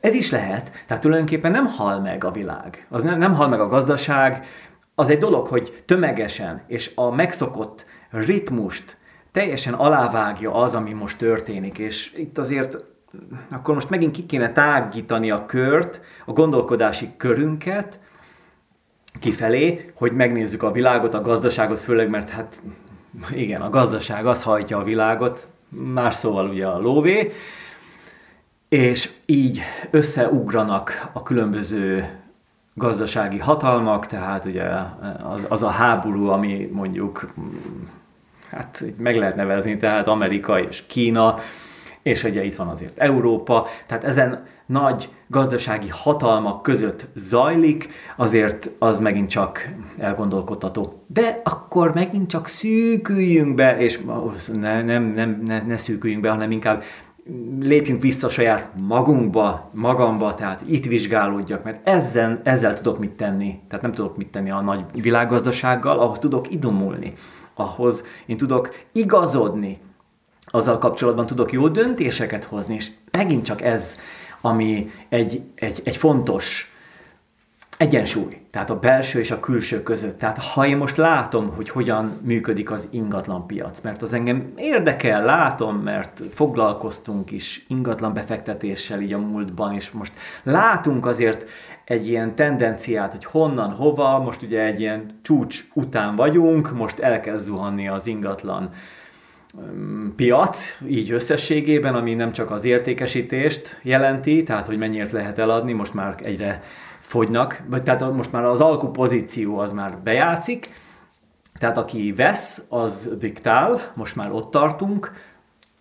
[0.00, 3.60] Ez is lehet, tehát tulajdonképpen nem hal meg a világ, az nem, nem hal meg
[3.60, 4.46] a gazdaság,
[4.94, 8.96] az egy dolog, hogy tömegesen és a megszokott ritmust
[9.32, 12.84] teljesen alávágja az, ami most történik, és itt azért
[13.50, 18.00] akkor most megint ki kéne tágítani a kört, a gondolkodási körünket
[19.20, 22.62] kifelé, hogy megnézzük a világot, a gazdaságot, főleg mert hát
[23.34, 27.32] igen, a gazdaság az hajtja a világot, más szóval ugye a lóvé,
[28.68, 29.60] és így
[29.90, 32.18] összeugranak a különböző
[32.74, 34.64] gazdasági hatalmak, tehát ugye
[35.22, 37.34] az, az a háború, ami mondjuk,
[38.50, 41.38] hát meg lehet nevezni, tehát Amerika és Kína,
[42.02, 49.00] és ugye itt van azért Európa, tehát ezen nagy gazdasági hatalmak között zajlik, azért az
[49.00, 51.04] megint csak elgondolkodtató.
[51.06, 54.00] De akkor megint csak szűküljünk be, és
[54.60, 56.82] ne, nem, nem, ne, ne szűküljünk be, hanem inkább
[57.60, 63.58] lépjünk vissza saját magunkba, magamba, tehát itt vizsgálódjak, mert ezzel, ezzel tudok mit tenni.
[63.68, 67.12] Tehát nem tudok mit tenni a nagy világgazdasággal, ahhoz tudok idomulni.
[67.60, 69.80] Ahhoz én tudok igazodni,
[70.46, 73.98] azzal kapcsolatban tudok jó döntéseket hozni, és megint csak ez,
[74.40, 76.74] ami egy, egy, egy fontos
[77.80, 80.18] egyensúly, tehát a belső és a külső között.
[80.18, 85.24] Tehát ha én most látom, hogy hogyan működik az ingatlan piac, mert az engem érdekel,
[85.24, 91.48] látom, mert foglalkoztunk is ingatlan befektetéssel így a múltban, és most látunk azért
[91.90, 97.44] egy ilyen tendenciát, hogy honnan, hova, most ugye egy ilyen csúcs után vagyunk, most elkezd
[97.44, 98.70] zuhanni az ingatlan
[100.16, 105.94] piac, így összességében, ami nem csak az értékesítést jelenti, tehát hogy mennyiért lehet eladni, most
[105.94, 106.62] már egyre
[107.00, 110.74] fogynak, vagy tehát most már az alkupozíció az már bejátszik,
[111.58, 115.10] tehát aki vesz, az diktál, most már ott tartunk,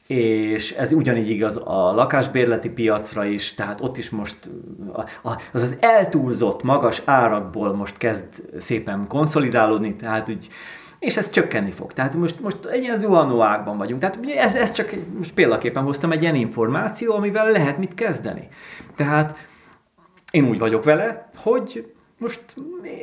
[0.10, 4.50] és ez ugyanígy igaz a lakásbérleti piacra is, tehát ott is most
[5.22, 8.26] az az eltúlzott magas árakból most kezd
[8.58, 10.48] szépen konszolidálódni, tehát úgy
[11.00, 11.94] és ez csökkenni fog.
[11.94, 14.02] Tehát most, most egy ilyen zuhanó ágban vagyunk.
[14.02, 18.48] Tehát ez, ez csak most példaképpen hoztam egy ilyen információ, amivel lehet mit kezdeni.
[18.96, 19.48] Tehát
[20.32, 22.42] én úgy vagyok vele, hogy most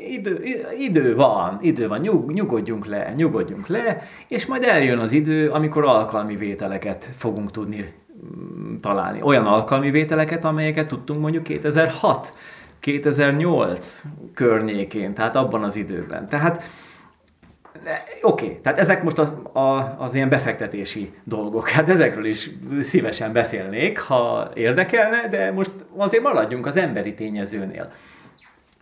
[0.09, 0.43] idő,
[0.79, 5.85] idő van, idő van, nyug, nyugodjunk le, nyugodjunk le, és majd eljön az idő, amikor
[5.85, 7.95] alkalmi vételeket fogunk tudni
[8.37, 9.23] mm, találni.
[9.23, 12.39] Olyan alkalmi vételeket, amelyeket tudtunk mondjuk 2006,
[12.81, 14.03] 2008
[14.35, 16.29] környékén, tehát abban az időben.
[16.29, 16.63] Tehát
[18.23, 21.69] Oké, okay, tehát ezek most a, a, az ilyen befektetési dolgok.
[21.69, 22.51] Hát ezekről is
[22.81, 27.93] szívesen beszélnék, ha érdekelne, de most azért maradjunk az emberi tényezőnél.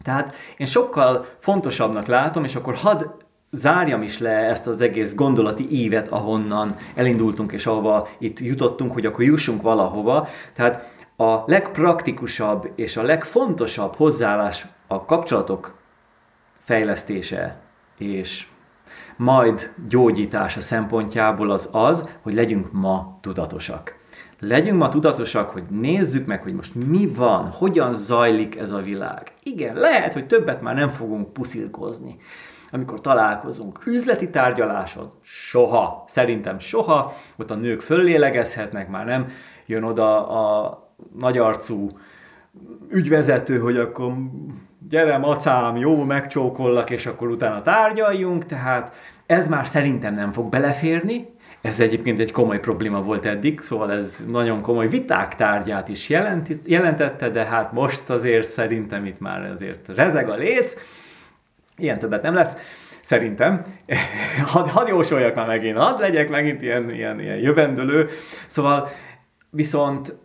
[0.05, 3.05] Tehát én sokkal fontosabbnak látom, és akkor hadd
[3.50, 9.07] zárjam is le ezt az egész gondolati ívet, ahonnan elindultunk, és ahova itt jutottunk, hogy
[9.07, 10.28] akkor jussunk valahova.
[10.52, 15.74] Tehát a legpraktikusabb és a legfontosabb hozzáállás a kapcsolatok
[16.59, 17.57] fejlesztése
[17.98, 18.46] és
[19.16, 23.96] majd gyógyítása szempontjából az az, hogy legyünk ma tudatosak.
[24.47, 29.32] Legyünk ma tudatosak, hogy nézzük meg, hogy most mi van, hogyan zajlik ez a világ.
[29.42, 32.16] Igen, lehet, hogy többet már nem fogunk puszilkozni.
[32.70, 39.26] Amikor találkozunk üzleti tárgyaláson, soha, szerintem soha, ott a nők föllélegezhetnek, már nem
[39.66, 40.78] jön oda a
[41.18, 41.86] nagyarcú
[42.88, 44.12] ügyvezető, hogy akkor
[44.88, 48.95] gyere macám, jó, megcsókollak, és akkor utána tárgyaljunk, tehát
[49.26, 51.34] ez már szerintem nem fog beleférni,
[51.64, 56.08] ez egyébként egy komoly probléma volt eddig, szóval ez nagyon komoly viták tárgyát is
[56.64, 60.76] jelentette, de hát most azért szerintem itt már azért rezeg a léc,
[61.76, 62.56] ilyen többet nem lesz.
[63.02, 63.64] Szerintem.
[64.52, 68.08] hadd had jósoljak már megint, hadd legyek megint ilyen, ilyen, ilyen jövendőlő.
[68.46, 68.88] Szóval
[69.50, 70.16] viszont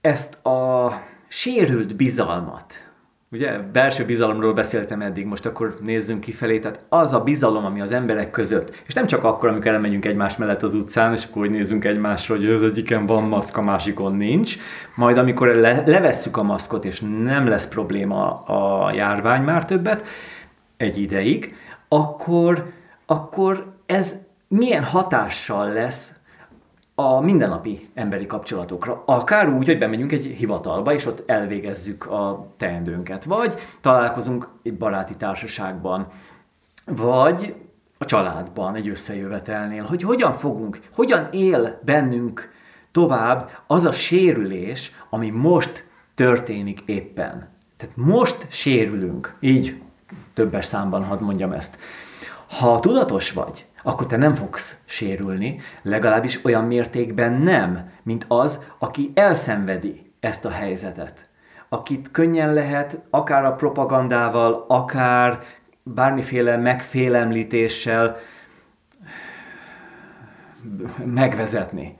[0.00, 0.92] ezt a
[1.28, 2.87] sérült bizalmat,
[3.30, 7.92] Ugye belső bizalomról beszéltem eddig, most akkor nézzünk kifelé, tehát az a bizalom, ami az
[7.92, 11.50] emberek között, és nem csak akkor, amikor elmegyünk egymás mellett az utcán, és akkor hogy
[11.50, 14.56] nézzünk egymásra, hogy az egyiken van maszk, a másikon nincs,
[14.94, 20.06] majd amikor le, levesszük a maszkot, és nem lesz probléma a járvány már többet,
[20.76, 21.54] egy ideig,
[21.88, 22.72] akkor,
[23.06, 24.16] akkor ez
[24.48, 26.17] milyen hatással lesz
[27.00, 29.02] a mindennapi emberi kapcsolatokra.
[29.06, 35.16] Akár úgy, hogy bemegyünk egy hivatalba, és ott elvégezzük a teendőnket, vagy találkozunk egy baráti
[35.16, 36.06] társaságban,
[36.86, 37.54] vagy
[37.98, 42.52] a családban, egy összejövetelnél, hogy hogyan fogunk, hogyan él bennünk
[42.92, 45.84] tovább az a sérülés, ami most
[46.14, 47.48] történik éppen.
[47.76, 49.82] Tehát most sérülünk, így
[50.34, 51.78] többes számban hadd mondjam ezt.
[52.58, 59.10] Ha tudatos vagy, akkor te nem fogsz sérülni, legalábbis olyan mértékben nem, mint az, aki
[59.14, 61.30] elszenvedi ezt a helyzetet.
[61.68, 65.38] Akit könnyen lehet akár a propagandával, akár
[65.82, 68.16] bármiféle megfélemlítéssel
[71.04, 71.98] megvezetni.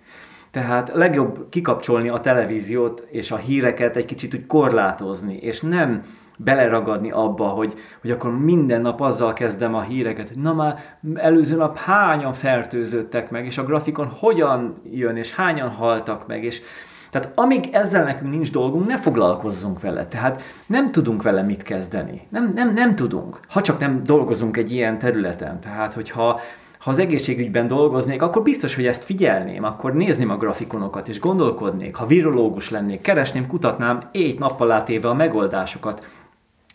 [0.51, 6.03] Tehát legjobb kikapcsolni a televíziót és a híreket egy kicsit úgy korlátozni, és nem
[6.39, 10.79] beleragadni abba, hogy, hogy akkor minden nap azzal kezdem a híreket, hogy na már
[11.15, 16.63] előző nap hányan fertőzöttek meg, és a grafikon hogyan jön, és hányan haltak meg, és
[17.11, 20.07] tehát amíg ezzel nekünk nincs dolgunk, ne foglalkozzunk vele.
[20.07, 22.27] Tehát nem tudunk vele mit kezdeni.
[22.29, 23.41] Nem, nem, nem tudunk.
[23.49, 25.61] Ha csak nem dolgozunk egy ilyen területen.
[25.61, 26.41] Tehát, hogyha
[26.79, 31.95] ha az egészségügyben dolgoznék, akkor biztos, hogy ezt figyelném, akkor nézném a grafikonokat, és gondolkodnék.
[31.95, 36.07] Ha virológus lennék, keresném, kutatnám éjt nappal átéve a megoldásokat.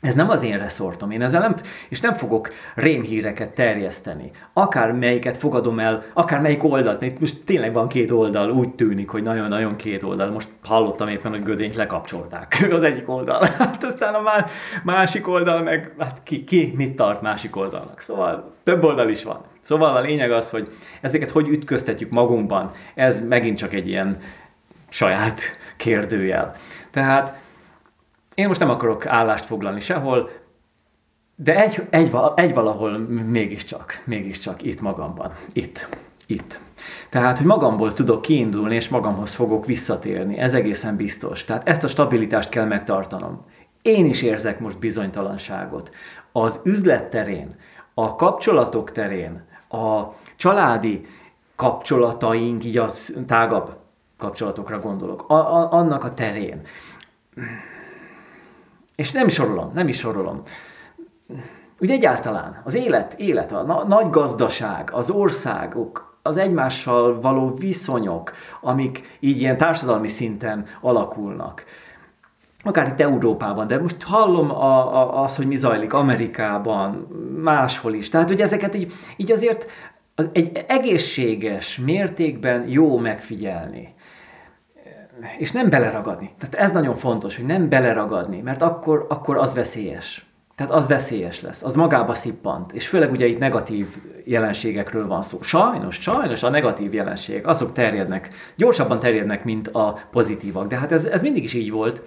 [0.03, 1.55] Ez nem az én reszortom, én ezzel nem,
[1.89, 4.31] és nem fogok rémhíreket terjeszteni.
[4.53, 9.09] Akár melyiket fogadom el, akár melyik oldalt, mert most tényleg van két oldal, úgy tűnik,
[9.09, 10.31] hogy nagyon-nagyon két oldal.
[10.31, 13.47] Most hallottam éppen, hogy Gödényt lekapcsolták az egyik oldal.
[13.57, 14.45] Hát aztán a
[14.83, 17.99] másik oldal meg, hát ki, ki mit tart másik oldalnak.
[17.99, 19.41] Szóval több oldal is van.
[19.61, 24.17] Szóval a lényeg az, hogy ezeket hogy ütköztetjük magunkban, ez megint csak egy ilyen
[24.89, 25.41] saját
[25.77, 26.55] kérdőjel.
[26.91, 27.41] Tehát
[28.35, 30.29] én most nem akarok állást foglalni sehol,
[31.35, 35.87] de egy, egy, egy valahol mégiscsak, mégiscsak itt magamban, itt,
[36.25, 36.59] itt.
[37.09, 41.43] Tehát, hogy magamból tudok kiindulni, és magamhoz fogok visszatérni, ez egészen biztos.
[41.43, 43.45] Tehát ezt a stabilitást kell megtartanom.
[43.81, 45.91] Én is érzek most bizonytalanságot.
[46.31, 47.55] Az üzlet terén,
[47.93, 50.03] a kapcsolatok terén, a
[50.35, 51.05] családi
[51.55, 52.91] kapcsolataink, így a
[53.27, 53.77] tágabb
[54.17, 56.61] kapcsolatokra gondolok, a, a, annak a terén
[58.95, 60.41] és nem sorolom, nem is sorolom.
[61.79, 68.33] Ugye egyáltalán az élet, élet, a na- nagy gazdaság, az országok, az egymással való viszonyok,
[68.61, 71.63] amik így ilyen társadalmi szinten alakulnak.
[72.63, 77.07] Akár itt Európában, de most hallom a, a, az, hogy mi zajlik Amerikában,
[77.41, 78.09] máshol is.
[78.09, 79.71] Tehát, hogy ezeket így, így azért
[80.15, 83.92] az egy egészséges mértékben jó megfigyelni
[85.37, 86.31] és nem beleragadni.
[86.39, 90.25] Tehát ez nagyon fontos, hogy nem beleragadni, mert akkor, akkor az veszélyes.
[90.55, 93.87] Tehát az veszélyes lesz, az magába szippant, és főleg ugye itt negatív
[94.25, 95.41] jelenségekről van szó.
[95.41, 101.05] Sajnos, sajnos a negatív jelenségek, azok terjednek, gyorsabban terjednek, mint a pozitívak, de hát ez,
[101.05, 102.01] ez mindig is így volt.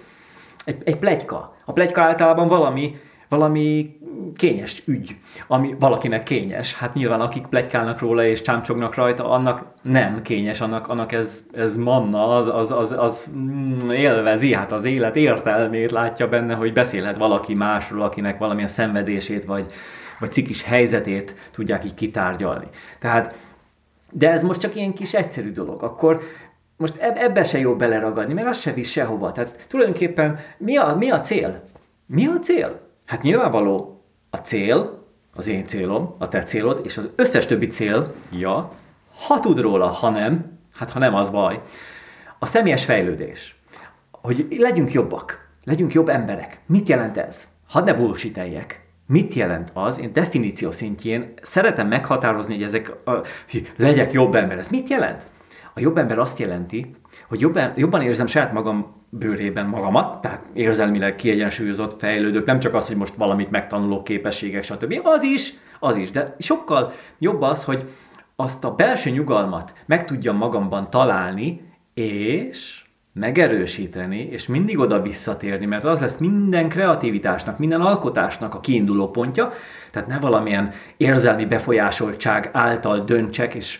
[0.65, 1.55] Egy, egy plegyka.
[1.65, 2.95] A plegyka általában valami,
[3.29, 3.97] valami
[4.35, 5.15] kényes ügy,
[5.47, 6.75] ami valakinek kényes.
[6.75, 11.75] Hát nyilván akik plegykálnak róla és csámcsognak rajta, annak nem kényes, annak, annak ez, ez
[11.75, 17.17] manna, az, az, az, az mm, élvezi, hát az élet értelmét látja benne, hogy beszélhet
[17.17, 19.65] valaki másról, akinek valamilyen szenvedését vagy,
[20.19, 22.67] vagy cikis helyzetét tudják így kitárgyalni.
[22.99, 23.35] Tehát,
[24.11, 25.83] de ez most csak ilyen kis egyszerű dolog.
[25.83, 26.21] Akkor
[26.77, 29.31] most ebbe se jó beleragadni, mert az se visz sehova.
[29.31, 31.61] Tehát tulajdonképpen mi a, mi a cél?
[32.05, 32.86] Mi a cél?
[33.07, 35.05] Hát nyilvánvaló a cél,
[35.35, 38.71] az én célom, a te célod, és az összes többi cél, ja,
[39.27, 41.61] ha tud róla, ha nem, hát ha nem, az baj.
[42.39, 43.59] A személyes fejlődés.
[44.11, 46.59] Hogy legyünk jobbak, legyünk jobb emberek.
[46.65, 47.47] Mit jelent ez?
[47.67, 48.87] Hadd ne bullshiteljek.
[49.07, 49.99] Mit jelent az?
[49.99, 53.11] Én definíció szintjén szeretem meghatározni, hogy ezek, a,
[53.51, 54.57] hogy legyek jobb ember.
[54.57, 55.27] Ez mit jelent?
[55.73, 56.95] A jobb ember azt jelenti,
[57.27, 62.87] hogy jobban, jobban érzem saját magam bőrében magamat, tehát érzelmileg kiegyensúlyozott, fejlődök, nem csak az,
[62.87, 65.01] hogy most valamit megtanulok, képességek, stb.
[65.03, 67.89] Az is, az is, de sokkal jobb az, hogy
[68.35, 71.61] azt a belső nyugalmat meg tudjam magamban találni,
[71.93, 72.81] és
[73.13, 79.51] megerősíteni, és mindig oda visszatérni, mert az lesz minden kreativitásnak, minden alkotásnak a kiinduló pontja,
[79.91, 83.79] tehát ne valamilyen érzelmi befolyásoltság által döntsek és,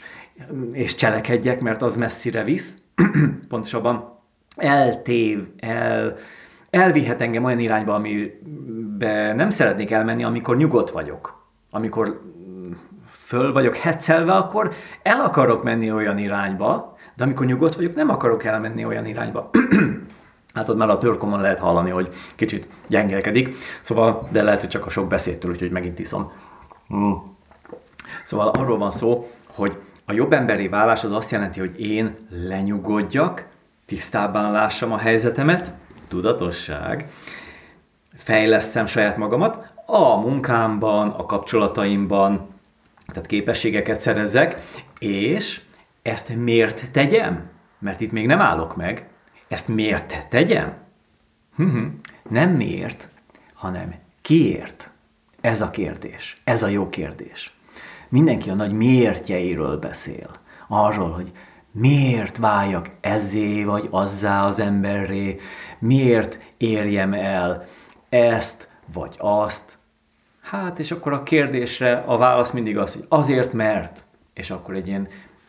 [0.71, 2.77] és cselekedjek, mert az messzire visz,
[3.49, 4.15] pontosabban
[4.55, 6.17] eltév, el,
[6.69, 11.45] elvihet engem olyan irányba, amibe nem szeretnék elmenni, amikor nyugodt vagyok.
[11.71, 12.21] Amikor
[13.09, 14.73] föl vagyok hetszelve, akkor
[15.03, 19.49] el akarok menni olyan irányba, de amikor nyugodt vagyok, nem akarok elmenni olyan irányba.
[20.53, 23.55] hát ott már a törkomon lehet hallani, hogy kicsit gyengelkedik.
[23.81, 26.31] Szóval, de lehet, hogy csak a sok beszédtől, úgyhogy megint iszom.
[26.93, 27.11] Mm.
[28.23, 29.77] Szóval arról van szó, hogy
[30.09, 33.47] a jobb emberi válás az azt jelenti, hogy én lenyugodjak,
[33.85, 35.73] tisztában lássam a helyzetemet,
[36.07, 37.07] tudatosság,
[38.13, 42.47] fejleszem saját magamat a munkámban, a kapcsolataimban,
[43.05, 44.61] tehát képességeket szerezzek,
[44.99, 45.61] és
[46.01, 47.49] ezt miért tegyem?
[47.79, 49.09] Mert itt még nem állok meg.
[49.47, 50.73] Ezt miért tegyem?
[51.55, 51.85] Hm-hm.
[52.29, 53.07] Nem miért,
[53.53, 54.89] hanem kiért.
[55.41, 56.35] Ez a kérdés.
[56.43, 57.56] Ez a jó kérdés.
[58.09, 60.29] Mindenki a nagy miértjeiről beszél.
[60.67, 61.31] Arról, hogy
[61.71, 65.39] miért váljak ezzé vagy azzá az emberré,
[65.79, 67.67] miért érjem el
[68.09, 69.77] ezt vagy azt.
[70.41, 74.03] Hát, és akkor a kérdésre a válasz mindig az, hogy azért, mert,
[74.33, 75.07] és akkor egy ilyen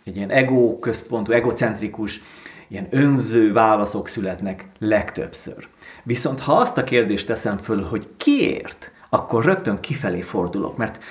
[0.09, 2.23] egy ilyen ego központú, egocentrikus,
[2.69, 5.69] ilyen önző válaszok születnek legtöbbször.
[6.03, 11.03] Viszont ha azt a kérdést teszem föl, hogy kiért, akkor rögtön kifelé fordulok, mert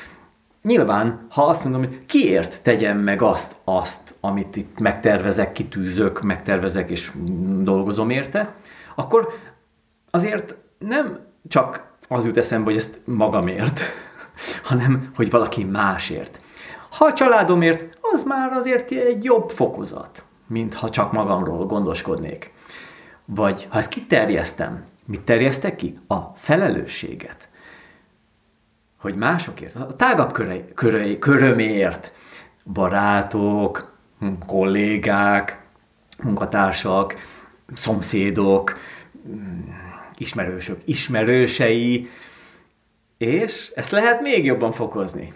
[0.67, 6.89] nyilván, ha azt mondom, hogy kiért tegyem meg azt, azt, amit itt megtervezek, kitűzök, megtervezek
[6.89, 7.11] és
[7.61, 8.55] dolgozom érte,
[8.95, 9.27] akkor
[10.11, 13.81] azért nem csak az jut eszembe, hogy ezt magamért,
[14.69, 16.43] hanem hogy valaki másért.
[16.89, 22.53] Ha a családomért, az már azért egy jobb fokozat, mint ha csak magamról gondoskodnék.
[23.25, 25.99] Vagy ha ezt kiterjesztem, mit terjesztek ki?
[26.07, 27.46] A felelősséget.
[29.07, 32.13] Hogy másokért, a tágabb köre, köre, körömért,
[32.73, 35.61] barátok, hm, kollégák,
[36.23, 37.15] munkatársak,
[37.73, 38.79] szomszédok,
[39.25, 39.71] hm,
[40.17, 42.09] ismerősök, ismerősei,
[43.17, 45.33] és ezt lehet még jobban fokozni.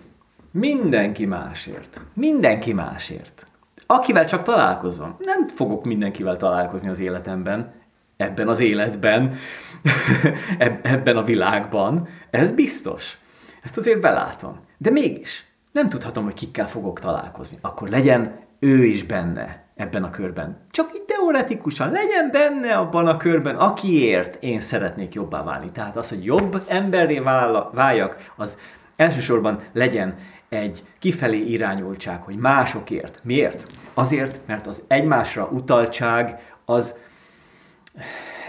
[0.51, 2.01] Mindenki másért.
[2.13, 3.47] Mindenki másért.
[3.86, 5.15] Akivel csak találkozom.
[5.19, 7.74] Nem fogok mindenkivel találkozni az életemben,
[8.17, 9.36] ebben az életben,
[10.82, 12.07] ebben a világban.
[12.30, 13.19] Ez biztos.
[13.64, 14.59] Ezt azért belátom.
[14.78, 17.57] De mégis nem tudhatom, hogy kikkel fogok találkozni.
[17.62, 20.57] Akkor legyen ő is benne ebben a körben.
[20.72, 25.72] Csak így teoretikusan legyen benne abban a körben, akiért én szeretnék jobbá válni.
[25.72, 27.22] Tehát az, hogy jobb emberré
[27.74, 28.57] váljak, az
[28.95, 30.18] elsősorban legyen
[30.49, 33.20] egy kifelé irányultság, hogy másokért.
[33.24, 33.68] Miért?
[33.93, 36.97] Azért, mert az egymásra utaltság az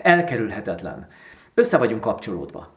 [0.03, 1.07] elkerülhetetlen.
[1.55, 2.72] Össze vagyunk kapcsolódva.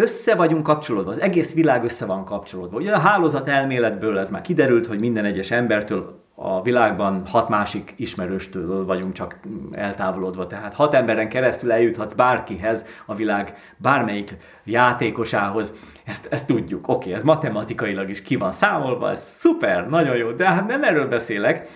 [0.00, 2.76] Össze vagyunk kapcsolódva, az egész világ össze van kapcsolódva.
[2.76, 7.94] Ugye a hálózat elméletből ez már kiderült, hogy minden egyes embertől a világban hat másik
[7.96, 9.40] ismerőstől vagyunk csak
[9.72, 10.46] eltávolodva.
[10.46, 15.74] Tehát hat emberen keresztül eljuthatsz bárkihez a világ bármelyik játékosához.
[16.04, 16.80] Ezt, ezt tudjuk.
[16.88, 20.82] Oké, okay, ez matematikailag is ki van számolva, ez szuper, nagyon jó, de hát nem
[20.82, 21.68] erről beszélek,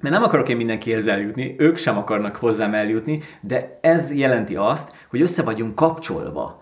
[0.00, 4.92] mert nem akarok én mindenkihez eljutni, ők sem akarnak hozzám eljutni, de ez jelenti azt,
[5.10, 6.59] hogy össze vagyunk kapcsolva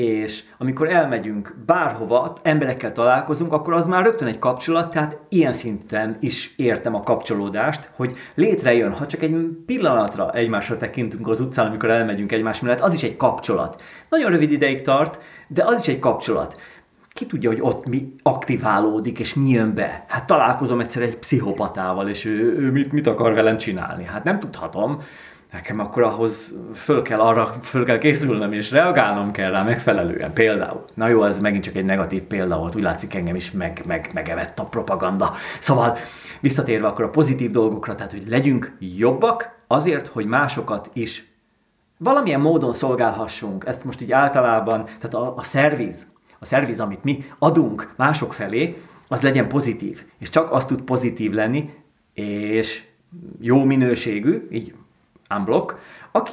[0.00, 6.16] és amikor elmegyünk bárhova, emberekkel találkozunk, akkor az már rögtön egy kapcsolat, tehát ilyen szinten
[6.20, 9.36] is értem a kapcsolódást, hogy létrejön, ha csak egy
[9.66, 13.82] pillanatra egymásra tekintünk az utcán, amikor elmegyünk egymás mellett, az is egy kapcsolat.
[14.08, 16.60] Nagyon rövid ideig tart, de az is egy kapcsolat.
[17.12, 20.04] Ki tudja, hogy ott mi aktiválódik, és mi jön be?
[20.08, 24.04] Hát találkozom egyszer egy pszichopatával, és ő, ő mit, mit akar velem csinálni?
[24.04, 24.98] Hát nem tudhatom
[25.52, 30.32] nekem akkor ahhoz föl kell arra, föl kell készülnöm, és reagálnom kell rá megfelelően.
[30.32, 30.84] Például.
[30.94, 34.10] Na jó, ez megint csak egy negatív példa volt, úgy látszik engem is meg, meg,
[34.14, 35.34] megevett a propaganda.
[35.60, 35.96] Szóval
[36.40, 41.32] visszatérve akkor a pozitív dolgokra, tehát hogy legyünk jobbak azért, hogy másokat is
[41.98, 43.64] valamilyen módon szolgálhassunk.
[43.66, 46.06] Ezt most így általában, tehát a, a szerviz,
[46.38, 48.76] a szerviz, amit mi adunk mások felé,
[49.08, 50.04] az legyen pozitív.
[50.18, 51.70] És csak az tud pozitív lenni,
[52.12, 52.82] és
[53.40, 54.74] jó minőségű, így
[55.36, 55.78] unblock,
[56.12, 56.30] aki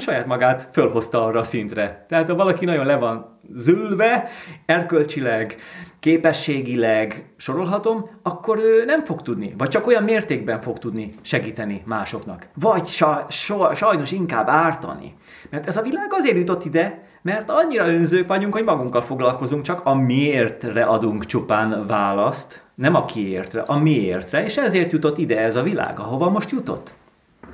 [0.00, 2.04] saját magát fölhozta arra a szintre.
[2.08, 4.28] Tehát ha valaki nagyon le van zülve,
[4.66, 5.56] erkölcsileg,
[6.00, 12.46] képességileg sorolhatom, akkor ő nem fog tudni, vagy csak olyan mértékben fog tudni segíteni másoknak.
[12.54, 15.14] Vagy sa, sa, sajnos inkább ártani.
[15.50, 19.80] Mert ez a világ azért jutott ide, mert annyira önzők vagyunk, hogy magunkkal foglalkozunk, csak
[19.84, 25.56] a miértre adunk csupán választ, nem a kiértre, a miértre, és ezért jutott ide ez
[25.56, 26.92] a világ, ahova most jutott.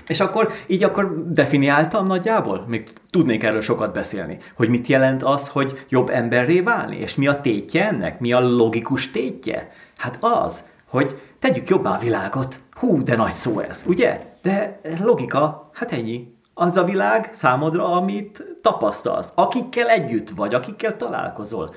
[0.07, 5.49] És akkor így akkor definiáltam nagyjából, még tudnék erről sokat beszélni, hogy mit jelent az,
[5.49, 9.73] hogy jobb emberré válni, és mi a tétje ennek, mi a logikus tétje.
[9.97, 12.61] Hát az, hogy tegyük jobbá a világot.
[12.73, 14.21] Hú, de nagy szó ez, ugye?
[14.43, 16.33] De logika, hát ennyi.
[16.55, 21.69] Az a világ számodra, amit tapasztalsz, akikkel együtt vagy, akikkel találkozol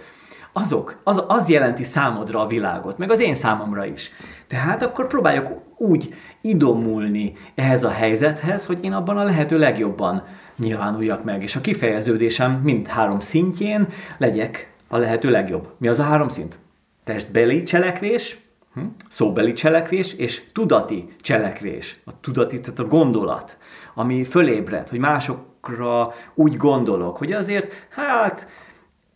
[0.57, 4.11] azok, az, az jelenti számodra a világot, meg az én számomra is.
[4.47, 10.23] Tehát akkor próbáljak úgy idomulni ehhez a helyzethez, hogy én abban a lehető legjobban
[10.57, 13.87] nyilvánuljak meg, és a kifejeződésem mind három szintjén
[14.17, 15.69] legyek a lehető legjobb.
[15.77, 16.59] Mi az a három szint?
[17.03, 18.39] Testbeli cselekvés,
[18.73, 18.81] hm?
[19.09, 21.99] szóbeli cselekvés és tudati cselekvés.
[22.05, 23.57] A tudati, tehát a gondolat,
[23.95, 28.49] ami fölébred, hogy másokra úgy gondolok, hogy azért, hát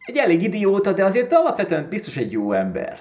[0.05, 2.99] egy elég idióta, de azért alapvetően biztos egy jó ember.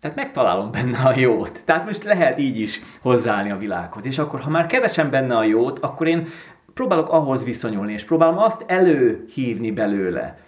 [0.00, 1.64] Tehát megtalálom benne a jót.
[1.64, 4.06] Tehát most lehet így is hozzáállni a világhoz.
[4.06, 6.26] És akkor, ha már keresem benne a jót, akkor én
[6.74, 10.38] próbálok ahhoz viszonyulni, és próbálom azt előhívni belőle,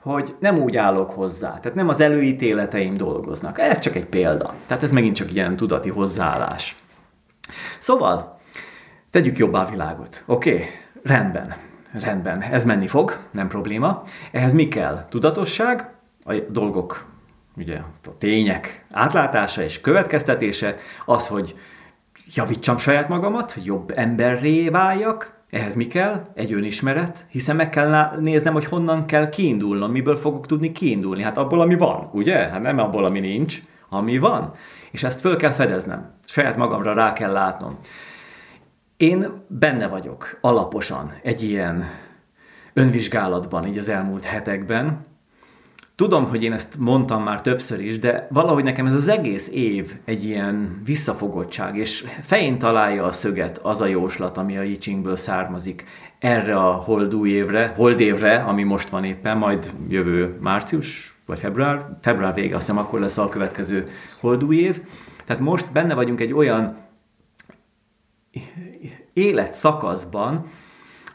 [0.00, 1.48] hogy nem úgy állok hozzá.
[1.48, 3.58] Tehát nem az előítéleteim dolgoznak.
[3.58, 4.54] Ez csak egy példa.
[4.66, 6.76] Tehát ez megint csak ilyen tudati hozzáállás.
[7.78, 8.38] Szóval,
[9.10, 10.22] tegyük jobbá a világot.
[10.26, 10.66] Oké, okay,
[11.02, 11.54] rendben.
[11.92, 14.02] Rendben, ez menni fog, nem probléma.
[14.30, 15.02] Ehhez mi kell?
[15.08, 15.90] Tudatosság,
[16.24, 17.04] a dolgok,
[17.56, 21.54] ugye a tények átlátása és következtetése, az, hogy
[22.34, 26.26] javítsam saját magamat, hogy jobb emberré váljak, ehhez mi kell?
[26.34, 31.22] Egy önismeret, hiszen meg kell néznem, hogy honnan kell kiindulnom, miből fogok tudni kiindulni.
[31.22, 32.36] Hát abból, ami van, ugye?
[32.36, 34.54] Hát nem abból, ami nincs, ami van.
[34.90, 36.10] És ezt föl kell fedeznem.
[36.24, 37.78] Saját magamra rá kell látnom.
[39.02, 41.84] Én benne vagyok alaposan egy ilyen
[42.72, 45.06] önvizsgálatban, így az elmúlt hetekben.
[45.94, 49.92] Tudom, hogy én ezt mondtam már többször is, de valahogy nekem ez az egész év
[50.04, 55.84] egy ilyen visszafogottság, és fején találja a szöget az a jóslat, ami a Yichingből származik
[56.18, 62.34] erre a holdúj évre, holdévre, ami most van éppen, majd jövő március, vagy február, február
[62.34, 63.84] vége, azt hiszem akkor lesz a következő
[64.20, 64.82] holdúj év.
[65.24, 66.90] Tehát most benne vagyunk egy olyan
[69.12, 70.46] életszakaszban,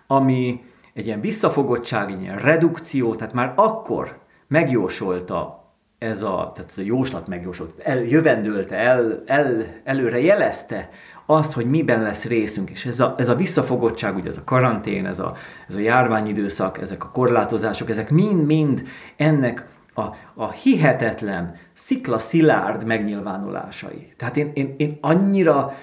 [0.07, 5.65] ami egy ilyen visszafogottság, egy ilyen redukció, tehát már akkor megjósolta
[5.99, 10.89] ez a, tehát ez a jóslat megjósolt, el, jövendőlte, el, el, előre jelezte
[11.25, 15.05] azt, hogy miben lesz részünk, és ez a, ez a visszafogottság, ugye ez a karantén,
[15.05, 15.35] ez a,
[15.67, 18.83] ez a járványidőszak, ezek a korlátozások, ezek mind-mind
[19.15, 24.13] ennek a, a hihetetlen, szikla-szilárd megnyilvánulásai.
[24.17, 25.73] Tehát én, én, én annyira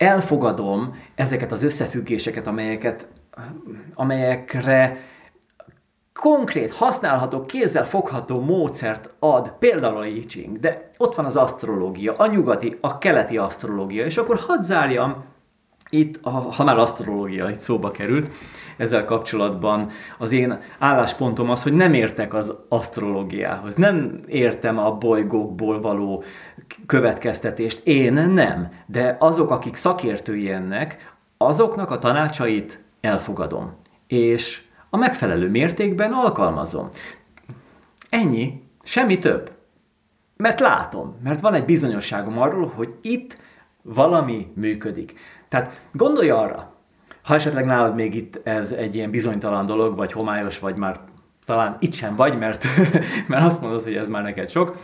[0.00, 3.08] elfogadom ezeket az összefüggéseket, amelyeket,
[3.94, 4.98] amelyekre
[6.12, 12.26] konkrét, használható, kézzel fogható módszert ad például a I de ott van az asztrológia, a
[12.26, 15.24] nyugati, a keleti asztrológia, és akkor hadd zárjam
[15.90, 16.20] itt,
[16.56, 18.30] ha már asztrológia itt szóba került,
[18.80, 23.74] ezzel kapcsolatban az én álláspontom az, hogy nem értek az asztrológiához.
[23.74, 26.22] Nem értem a bolygókból való
[26.86, 27.80] következtetést.
[27.86, 28.68] Én nem.
[28.86, 33.76] De azok, akik szakértői ennek, azoknak a tanácsait elfogadom.
[34.06, 36.88] És a megfelelő mértékben alkalmazom.
[38.10, 39.50] Ennyi, semmi több.
[40.36, 43.40] Mert látom, mert van egy bizonyosságom arról, hogy itt
[43.82, 45.14] valami működik.
[45.48, 46.69] Tehát gondolj arra,
[47.22, 51.00] ha esetleg nálad még itt ez egy ilyen bizonytalan dolog, vagy homályos, vagy már
[51.44, 52.64] talán itt sem vagy, mert,
[53.28, 54.76] mert azt mondod, hogy ez már neked sok,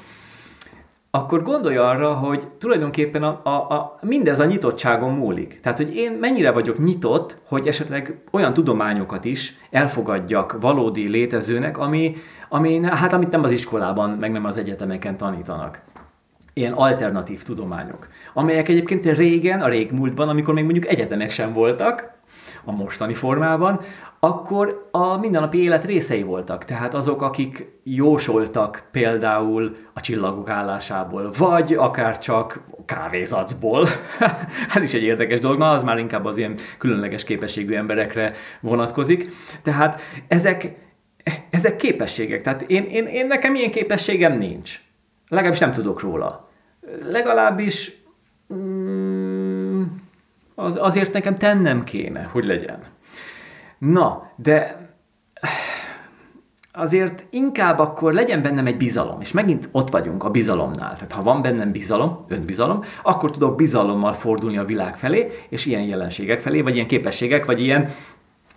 [1.16, 5.61] akkor gondolj arra, hogy tulajdonképpen a, a, a, mindez a nyitottságon múlik.
[5.62, 12.16] Tehát, hogy én mennyire vagyok nyitott, hogy esetleg olyan tudományokat is elfogadjak valódi létezőnek, ami,
[12.49, 15.82] ami hát amit nem az iskolában, meg nem az egyetemeken tanítanak.
[16.55, 22.16] Ilyen alternatív tudományok, amelyek egyébként régen, a régmúltban, amikor még mondjuk egyetemek sem voltak,
[22.64, 23.80] a mostani formában,
[24.20, 26.64] akkor a mindennapi élet részei voltak.
[26.64, 33.86] Tehát azok, akik jósoltak például a csillagok állásából, vagy akár csak kávézacból.
[34.68, 39.28] hát is egy érdekes dolog, na az már inkább az ilyen különleges képességű emberekre vonatkozik.
[39.62, 40.74] Tehát ezek,
[41.50, 42.42] ezek képességek.
[42.42, 44.80] Tehát én, én, én nekem ilyen képességem nincs.
[45.28, 46.48] Legalábbis nem tudok róla.
[47.11, 47.92] Legalábbis
[48.54, 49.26] mm,
[50.57, 52.78] az, azért nekem tennem kéne, hogy legyen.
[53.78, 54.84] Na, de
[56.72, 60.94] azért inkább akkor legyen bennem egy bizalom, és megint ott vagyunk a bizalomnál.
[60.94, 65.82] Tehát ha van bennem bizalom, önbizalom, akkor tudok bizalommal fordulni a világ felé, és ilyen
[65.82, 67.94] jelenségek felé, vagy ilyen képességek, vagy ilyen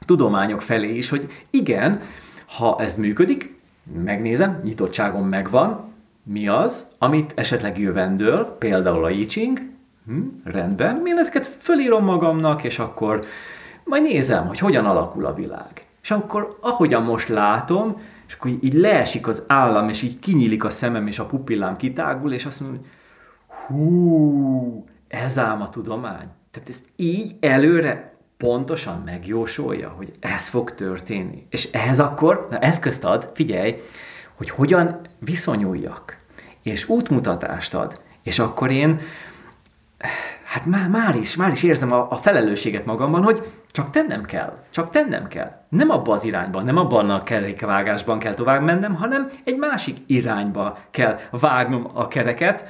[0.06, 2.02] tudományok felé is, hogy igen,
[2.58, 3.60] ha ez működik,
[4.04, 5.94] megnézem, nyitottságom megvan,
[6.24, 9.26] mi az, amit esetleg jövendől, például a I
[10.06, 13.20] hm, rendben, én ezeket fölírom magamnak, és akkor
[13.84, 15.86] majd nézem, hogy hogyan alakul a világ.
[16.02, 20.70] És akkor, ahogyan most látom, és akkor így leesik az állam, és így kinyílik a
[20.70, 22.88] szemem, és a pupillám kitágul, és azt mondom, hogy
[23.48, 26.28] hú, ez ám a tudomány.
[26.52, 31.46] Tehát ezt így előre pontosan megjósolja, hogy ez fog történni.
[31.50, 33.76] És ehhez akkor, na eszközt ad, figyelj,
[34.38, 36.18] hogy hogyan viszonyuljak,
[36.64, 38.02] és útmutatást ad.
[38.24, 39.00] És akkor én,
[40.44, 44.64] hát már, már is, már is érzem a, a felelősséget magamban, hogy csak tennem kell.
[44.70, 45.52] Csak tennem kell.
[45.70, 50.78] Nem abba az irányba, nem abban a kerékvágásban kell tovább mennem, hanem egy másik irányba
[50.92, 52.66] kell vágnom a kereket,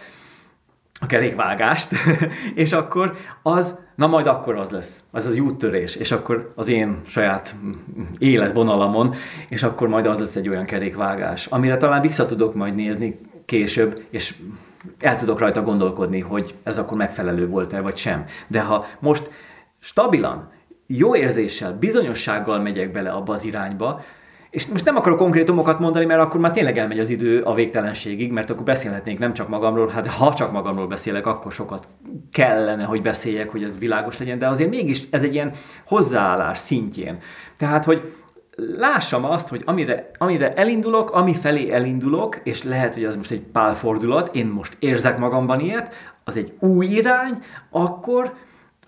[1.02, 1.90] a kerékvágást,
[2.56, 7.02] és akkor az, na majd akkor az lesz, az az úttörés, és akkor az én
[7.08, 7.56] saját
[8.18, 9.16] életvonalamon,
[9.50, 14.04] és akkor majd az lesz egy olyan kerékvágás, amire talán vissza tudok majd nézni később,
[14.10, 14.36] és
[15.00, 18.26] el tudok rajta gondolkodni, hogy ez akkor megfelelő volt-e, vagy sem.
[18.48, 19.30] De ha most
[19.80, 20.52] stabilan,
[20.88, 24.02] jó érzéssel, bizonyossággal megyek bele abba az irányba,
[24.50, 28.32] és most nem akarok konkrétumokat mondani, mert akkor már tényleg elmegy az idő a végtelenségig,
[28.32, 31.88] mert akkor beszélhetnék nem csak magamról, hát ha csak magamról beszélek, akkor sokat
[32.32, 35.52] kellene, hogy beszéljek, hogy ez világos legyen, de azért mégis ez egy ilyen
[35.88, 37.18] hozzáállás szintjén.
[37.58, 38.14] Tehát, hogy
[38.78, 43.42] lássam azt, hogy amire, amire elindulok, ami felé elindulok, és lehet, hogy az most egy
[43.42, 45.94] pálfordulat, én most érzek magamban ilyet,
[46.24, 48.34] az egy új irány, akkor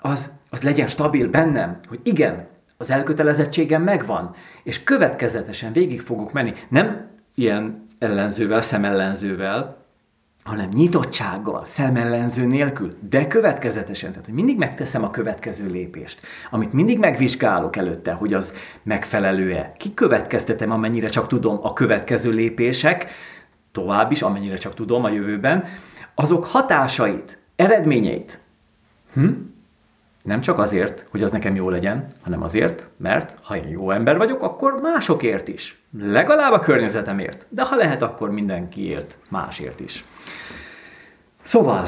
[0.02, 2.48] az, az legyen stabil bennem, hogy igen,
[2.78, 6.54] az elkötelezettségem megvan, és következetesen végig fogok menni.
[6.70, 9.81] Nem ilyen ellenzővel, szemellenzővel,
[10.44, 17.00] hanem nyitottsággal, szemellenző nélkül, de következetesen, tehát hogy mindig megteszem a következő lépést, amit mindig
[17.00, 19.74] megvizsgálok előtte, hogy az megfelelő-e.
[19.78, 23.12] Kikövetkeztetem, amennyire csak tudom a következő lépések,
[23.72, 25.66] tovább is, amennyire csak tudom a jövőben,
[26.16, 28.40] azok hatásait, eredményeit.
[29.14, 29.30] Hm?
[30.24, 34.18] Nem csak azért, hogy az nekem jó legyen, hanem azért, mert ha én jó ember
[34.18, 35.84] vagyok, akkor másokért is.
[36.00, 40.04] Legalább a környezetemért, de ha lehet, akkor mindenkiért, másért is.
[41.44, 41.88] Szóval,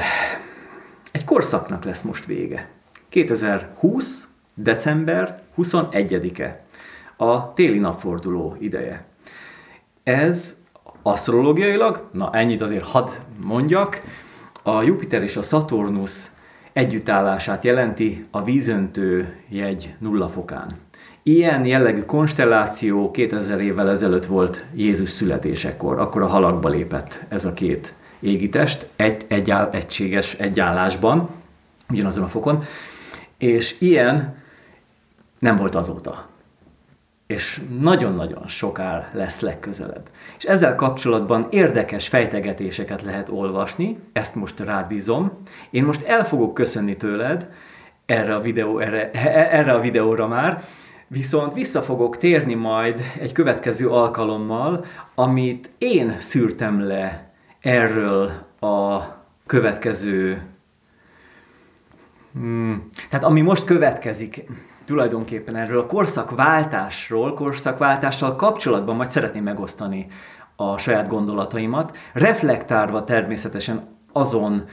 [1.12, 2.68] egy korszaknak lesz most vége.
[3.08, 4.28] 2020.
[4.54, 6.64] december 21-e.
[7.16, 9.04] A téli napforduló ideje.
[10.02, 10.56] Ez
[11.02, 14.02] asztrológiailag, na ennyit azért hadd mondjak,
[14.62, 16.30] a Jupiter és a Saturnus
[16.74, 20.70] együttállását jelenti a vízöntő jegy nulla fokán.
[21.22, 27.52] Ilyen jellegű konstelláció 2000 évvel ezelőtt volt Jézus születésekor, akkor a halakba lépett ez a
[27.52, 31.28] két égitest, egy, egy áll, egységes egyállásban,
[31.90, 32.64] ugyanazon a fokon,
[33.38, 34.36] és ilyen
[35.38, 36.28] nem volt azóta
[37.26, 40.08] és nagyon-nagyon sokár lesz legközelebb.
[40.36, 45.32] És ezzel kapcsolatban érdekes fejtegetéseket lehet olvasni, ezt most rád bízom.
[45.70, 47.50] Én most el fogok köszönni tőled
[48.06, 49.10] erre a, videó, erre,
[49.50, 50.64] erre a videóra már,
[51.06, 59.00] viszont vissza fogok térni majd egy következő alkalommal, amit én szűrtem le erről a
[59.46, 60.42] következő
[62.34, 62.88] Hmm.
[63.10, 64.44] Tehát ami most következik,
[64.84, 70.06] tulajdonképpen erről a korszakváltásról, korszakváltással kapcsolatban majd szeretném megosztani
[70.56, 73.82] a saját gondolataimat, reflektálva természetesen
[74.12, 74.64] azon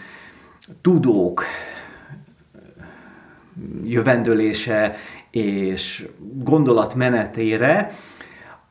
[0.82, 1.44] tudók
[3.84, 4.96] jövendőlése
[5.32, 7.92] és gondolatmenetére,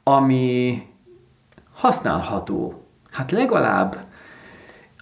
[0.03, 0.82] ami
[1.72, 3.97] használható, hát legalább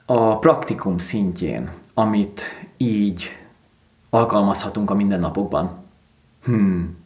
[0.07, 2.43] a praktikum szintjén, amit
[2.77, 3.29] így
[4.11, 5.88] alkalmazhatunk a mindennapokban.
[6.49, 6.97] Hmm,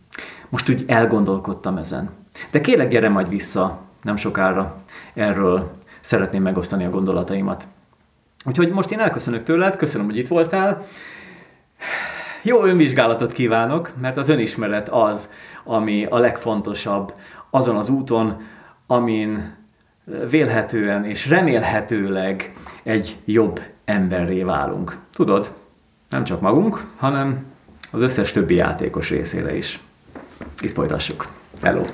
[0.49, 2.11] most úgy elgondolkodtam ezen.
[2.51, 4.83] De kérlek, gyere majd vissza nem sokára.
[5.15, 5.71] Erről
[6.01, 7.69] szeretném megosztani a gondolataimat.
[8.45, 10.87] Úgyhogy most én elköszönök tőled, köszönöm, hogy itt voltál.
[12.43, 15.31] jó önvizsgálatot kívánok, mert az önismeret az,
[15.65, 17.15] ami a legfontosabb
[17.51, 18.41] azon az úton,
[18.87, 19.55] amin
[20.31, 24.99] vélhetően és remélhetőleg egy jobb emberré válunk.
[25.13, 25.53] Tudod,
[26.09, 27.52] nem csak magunk, hanem
[27.93, 29.81] az összes többi játékos részére is.
[30.61, 31.27] Itt folytassuk.
[31.61, 31.85] Hello!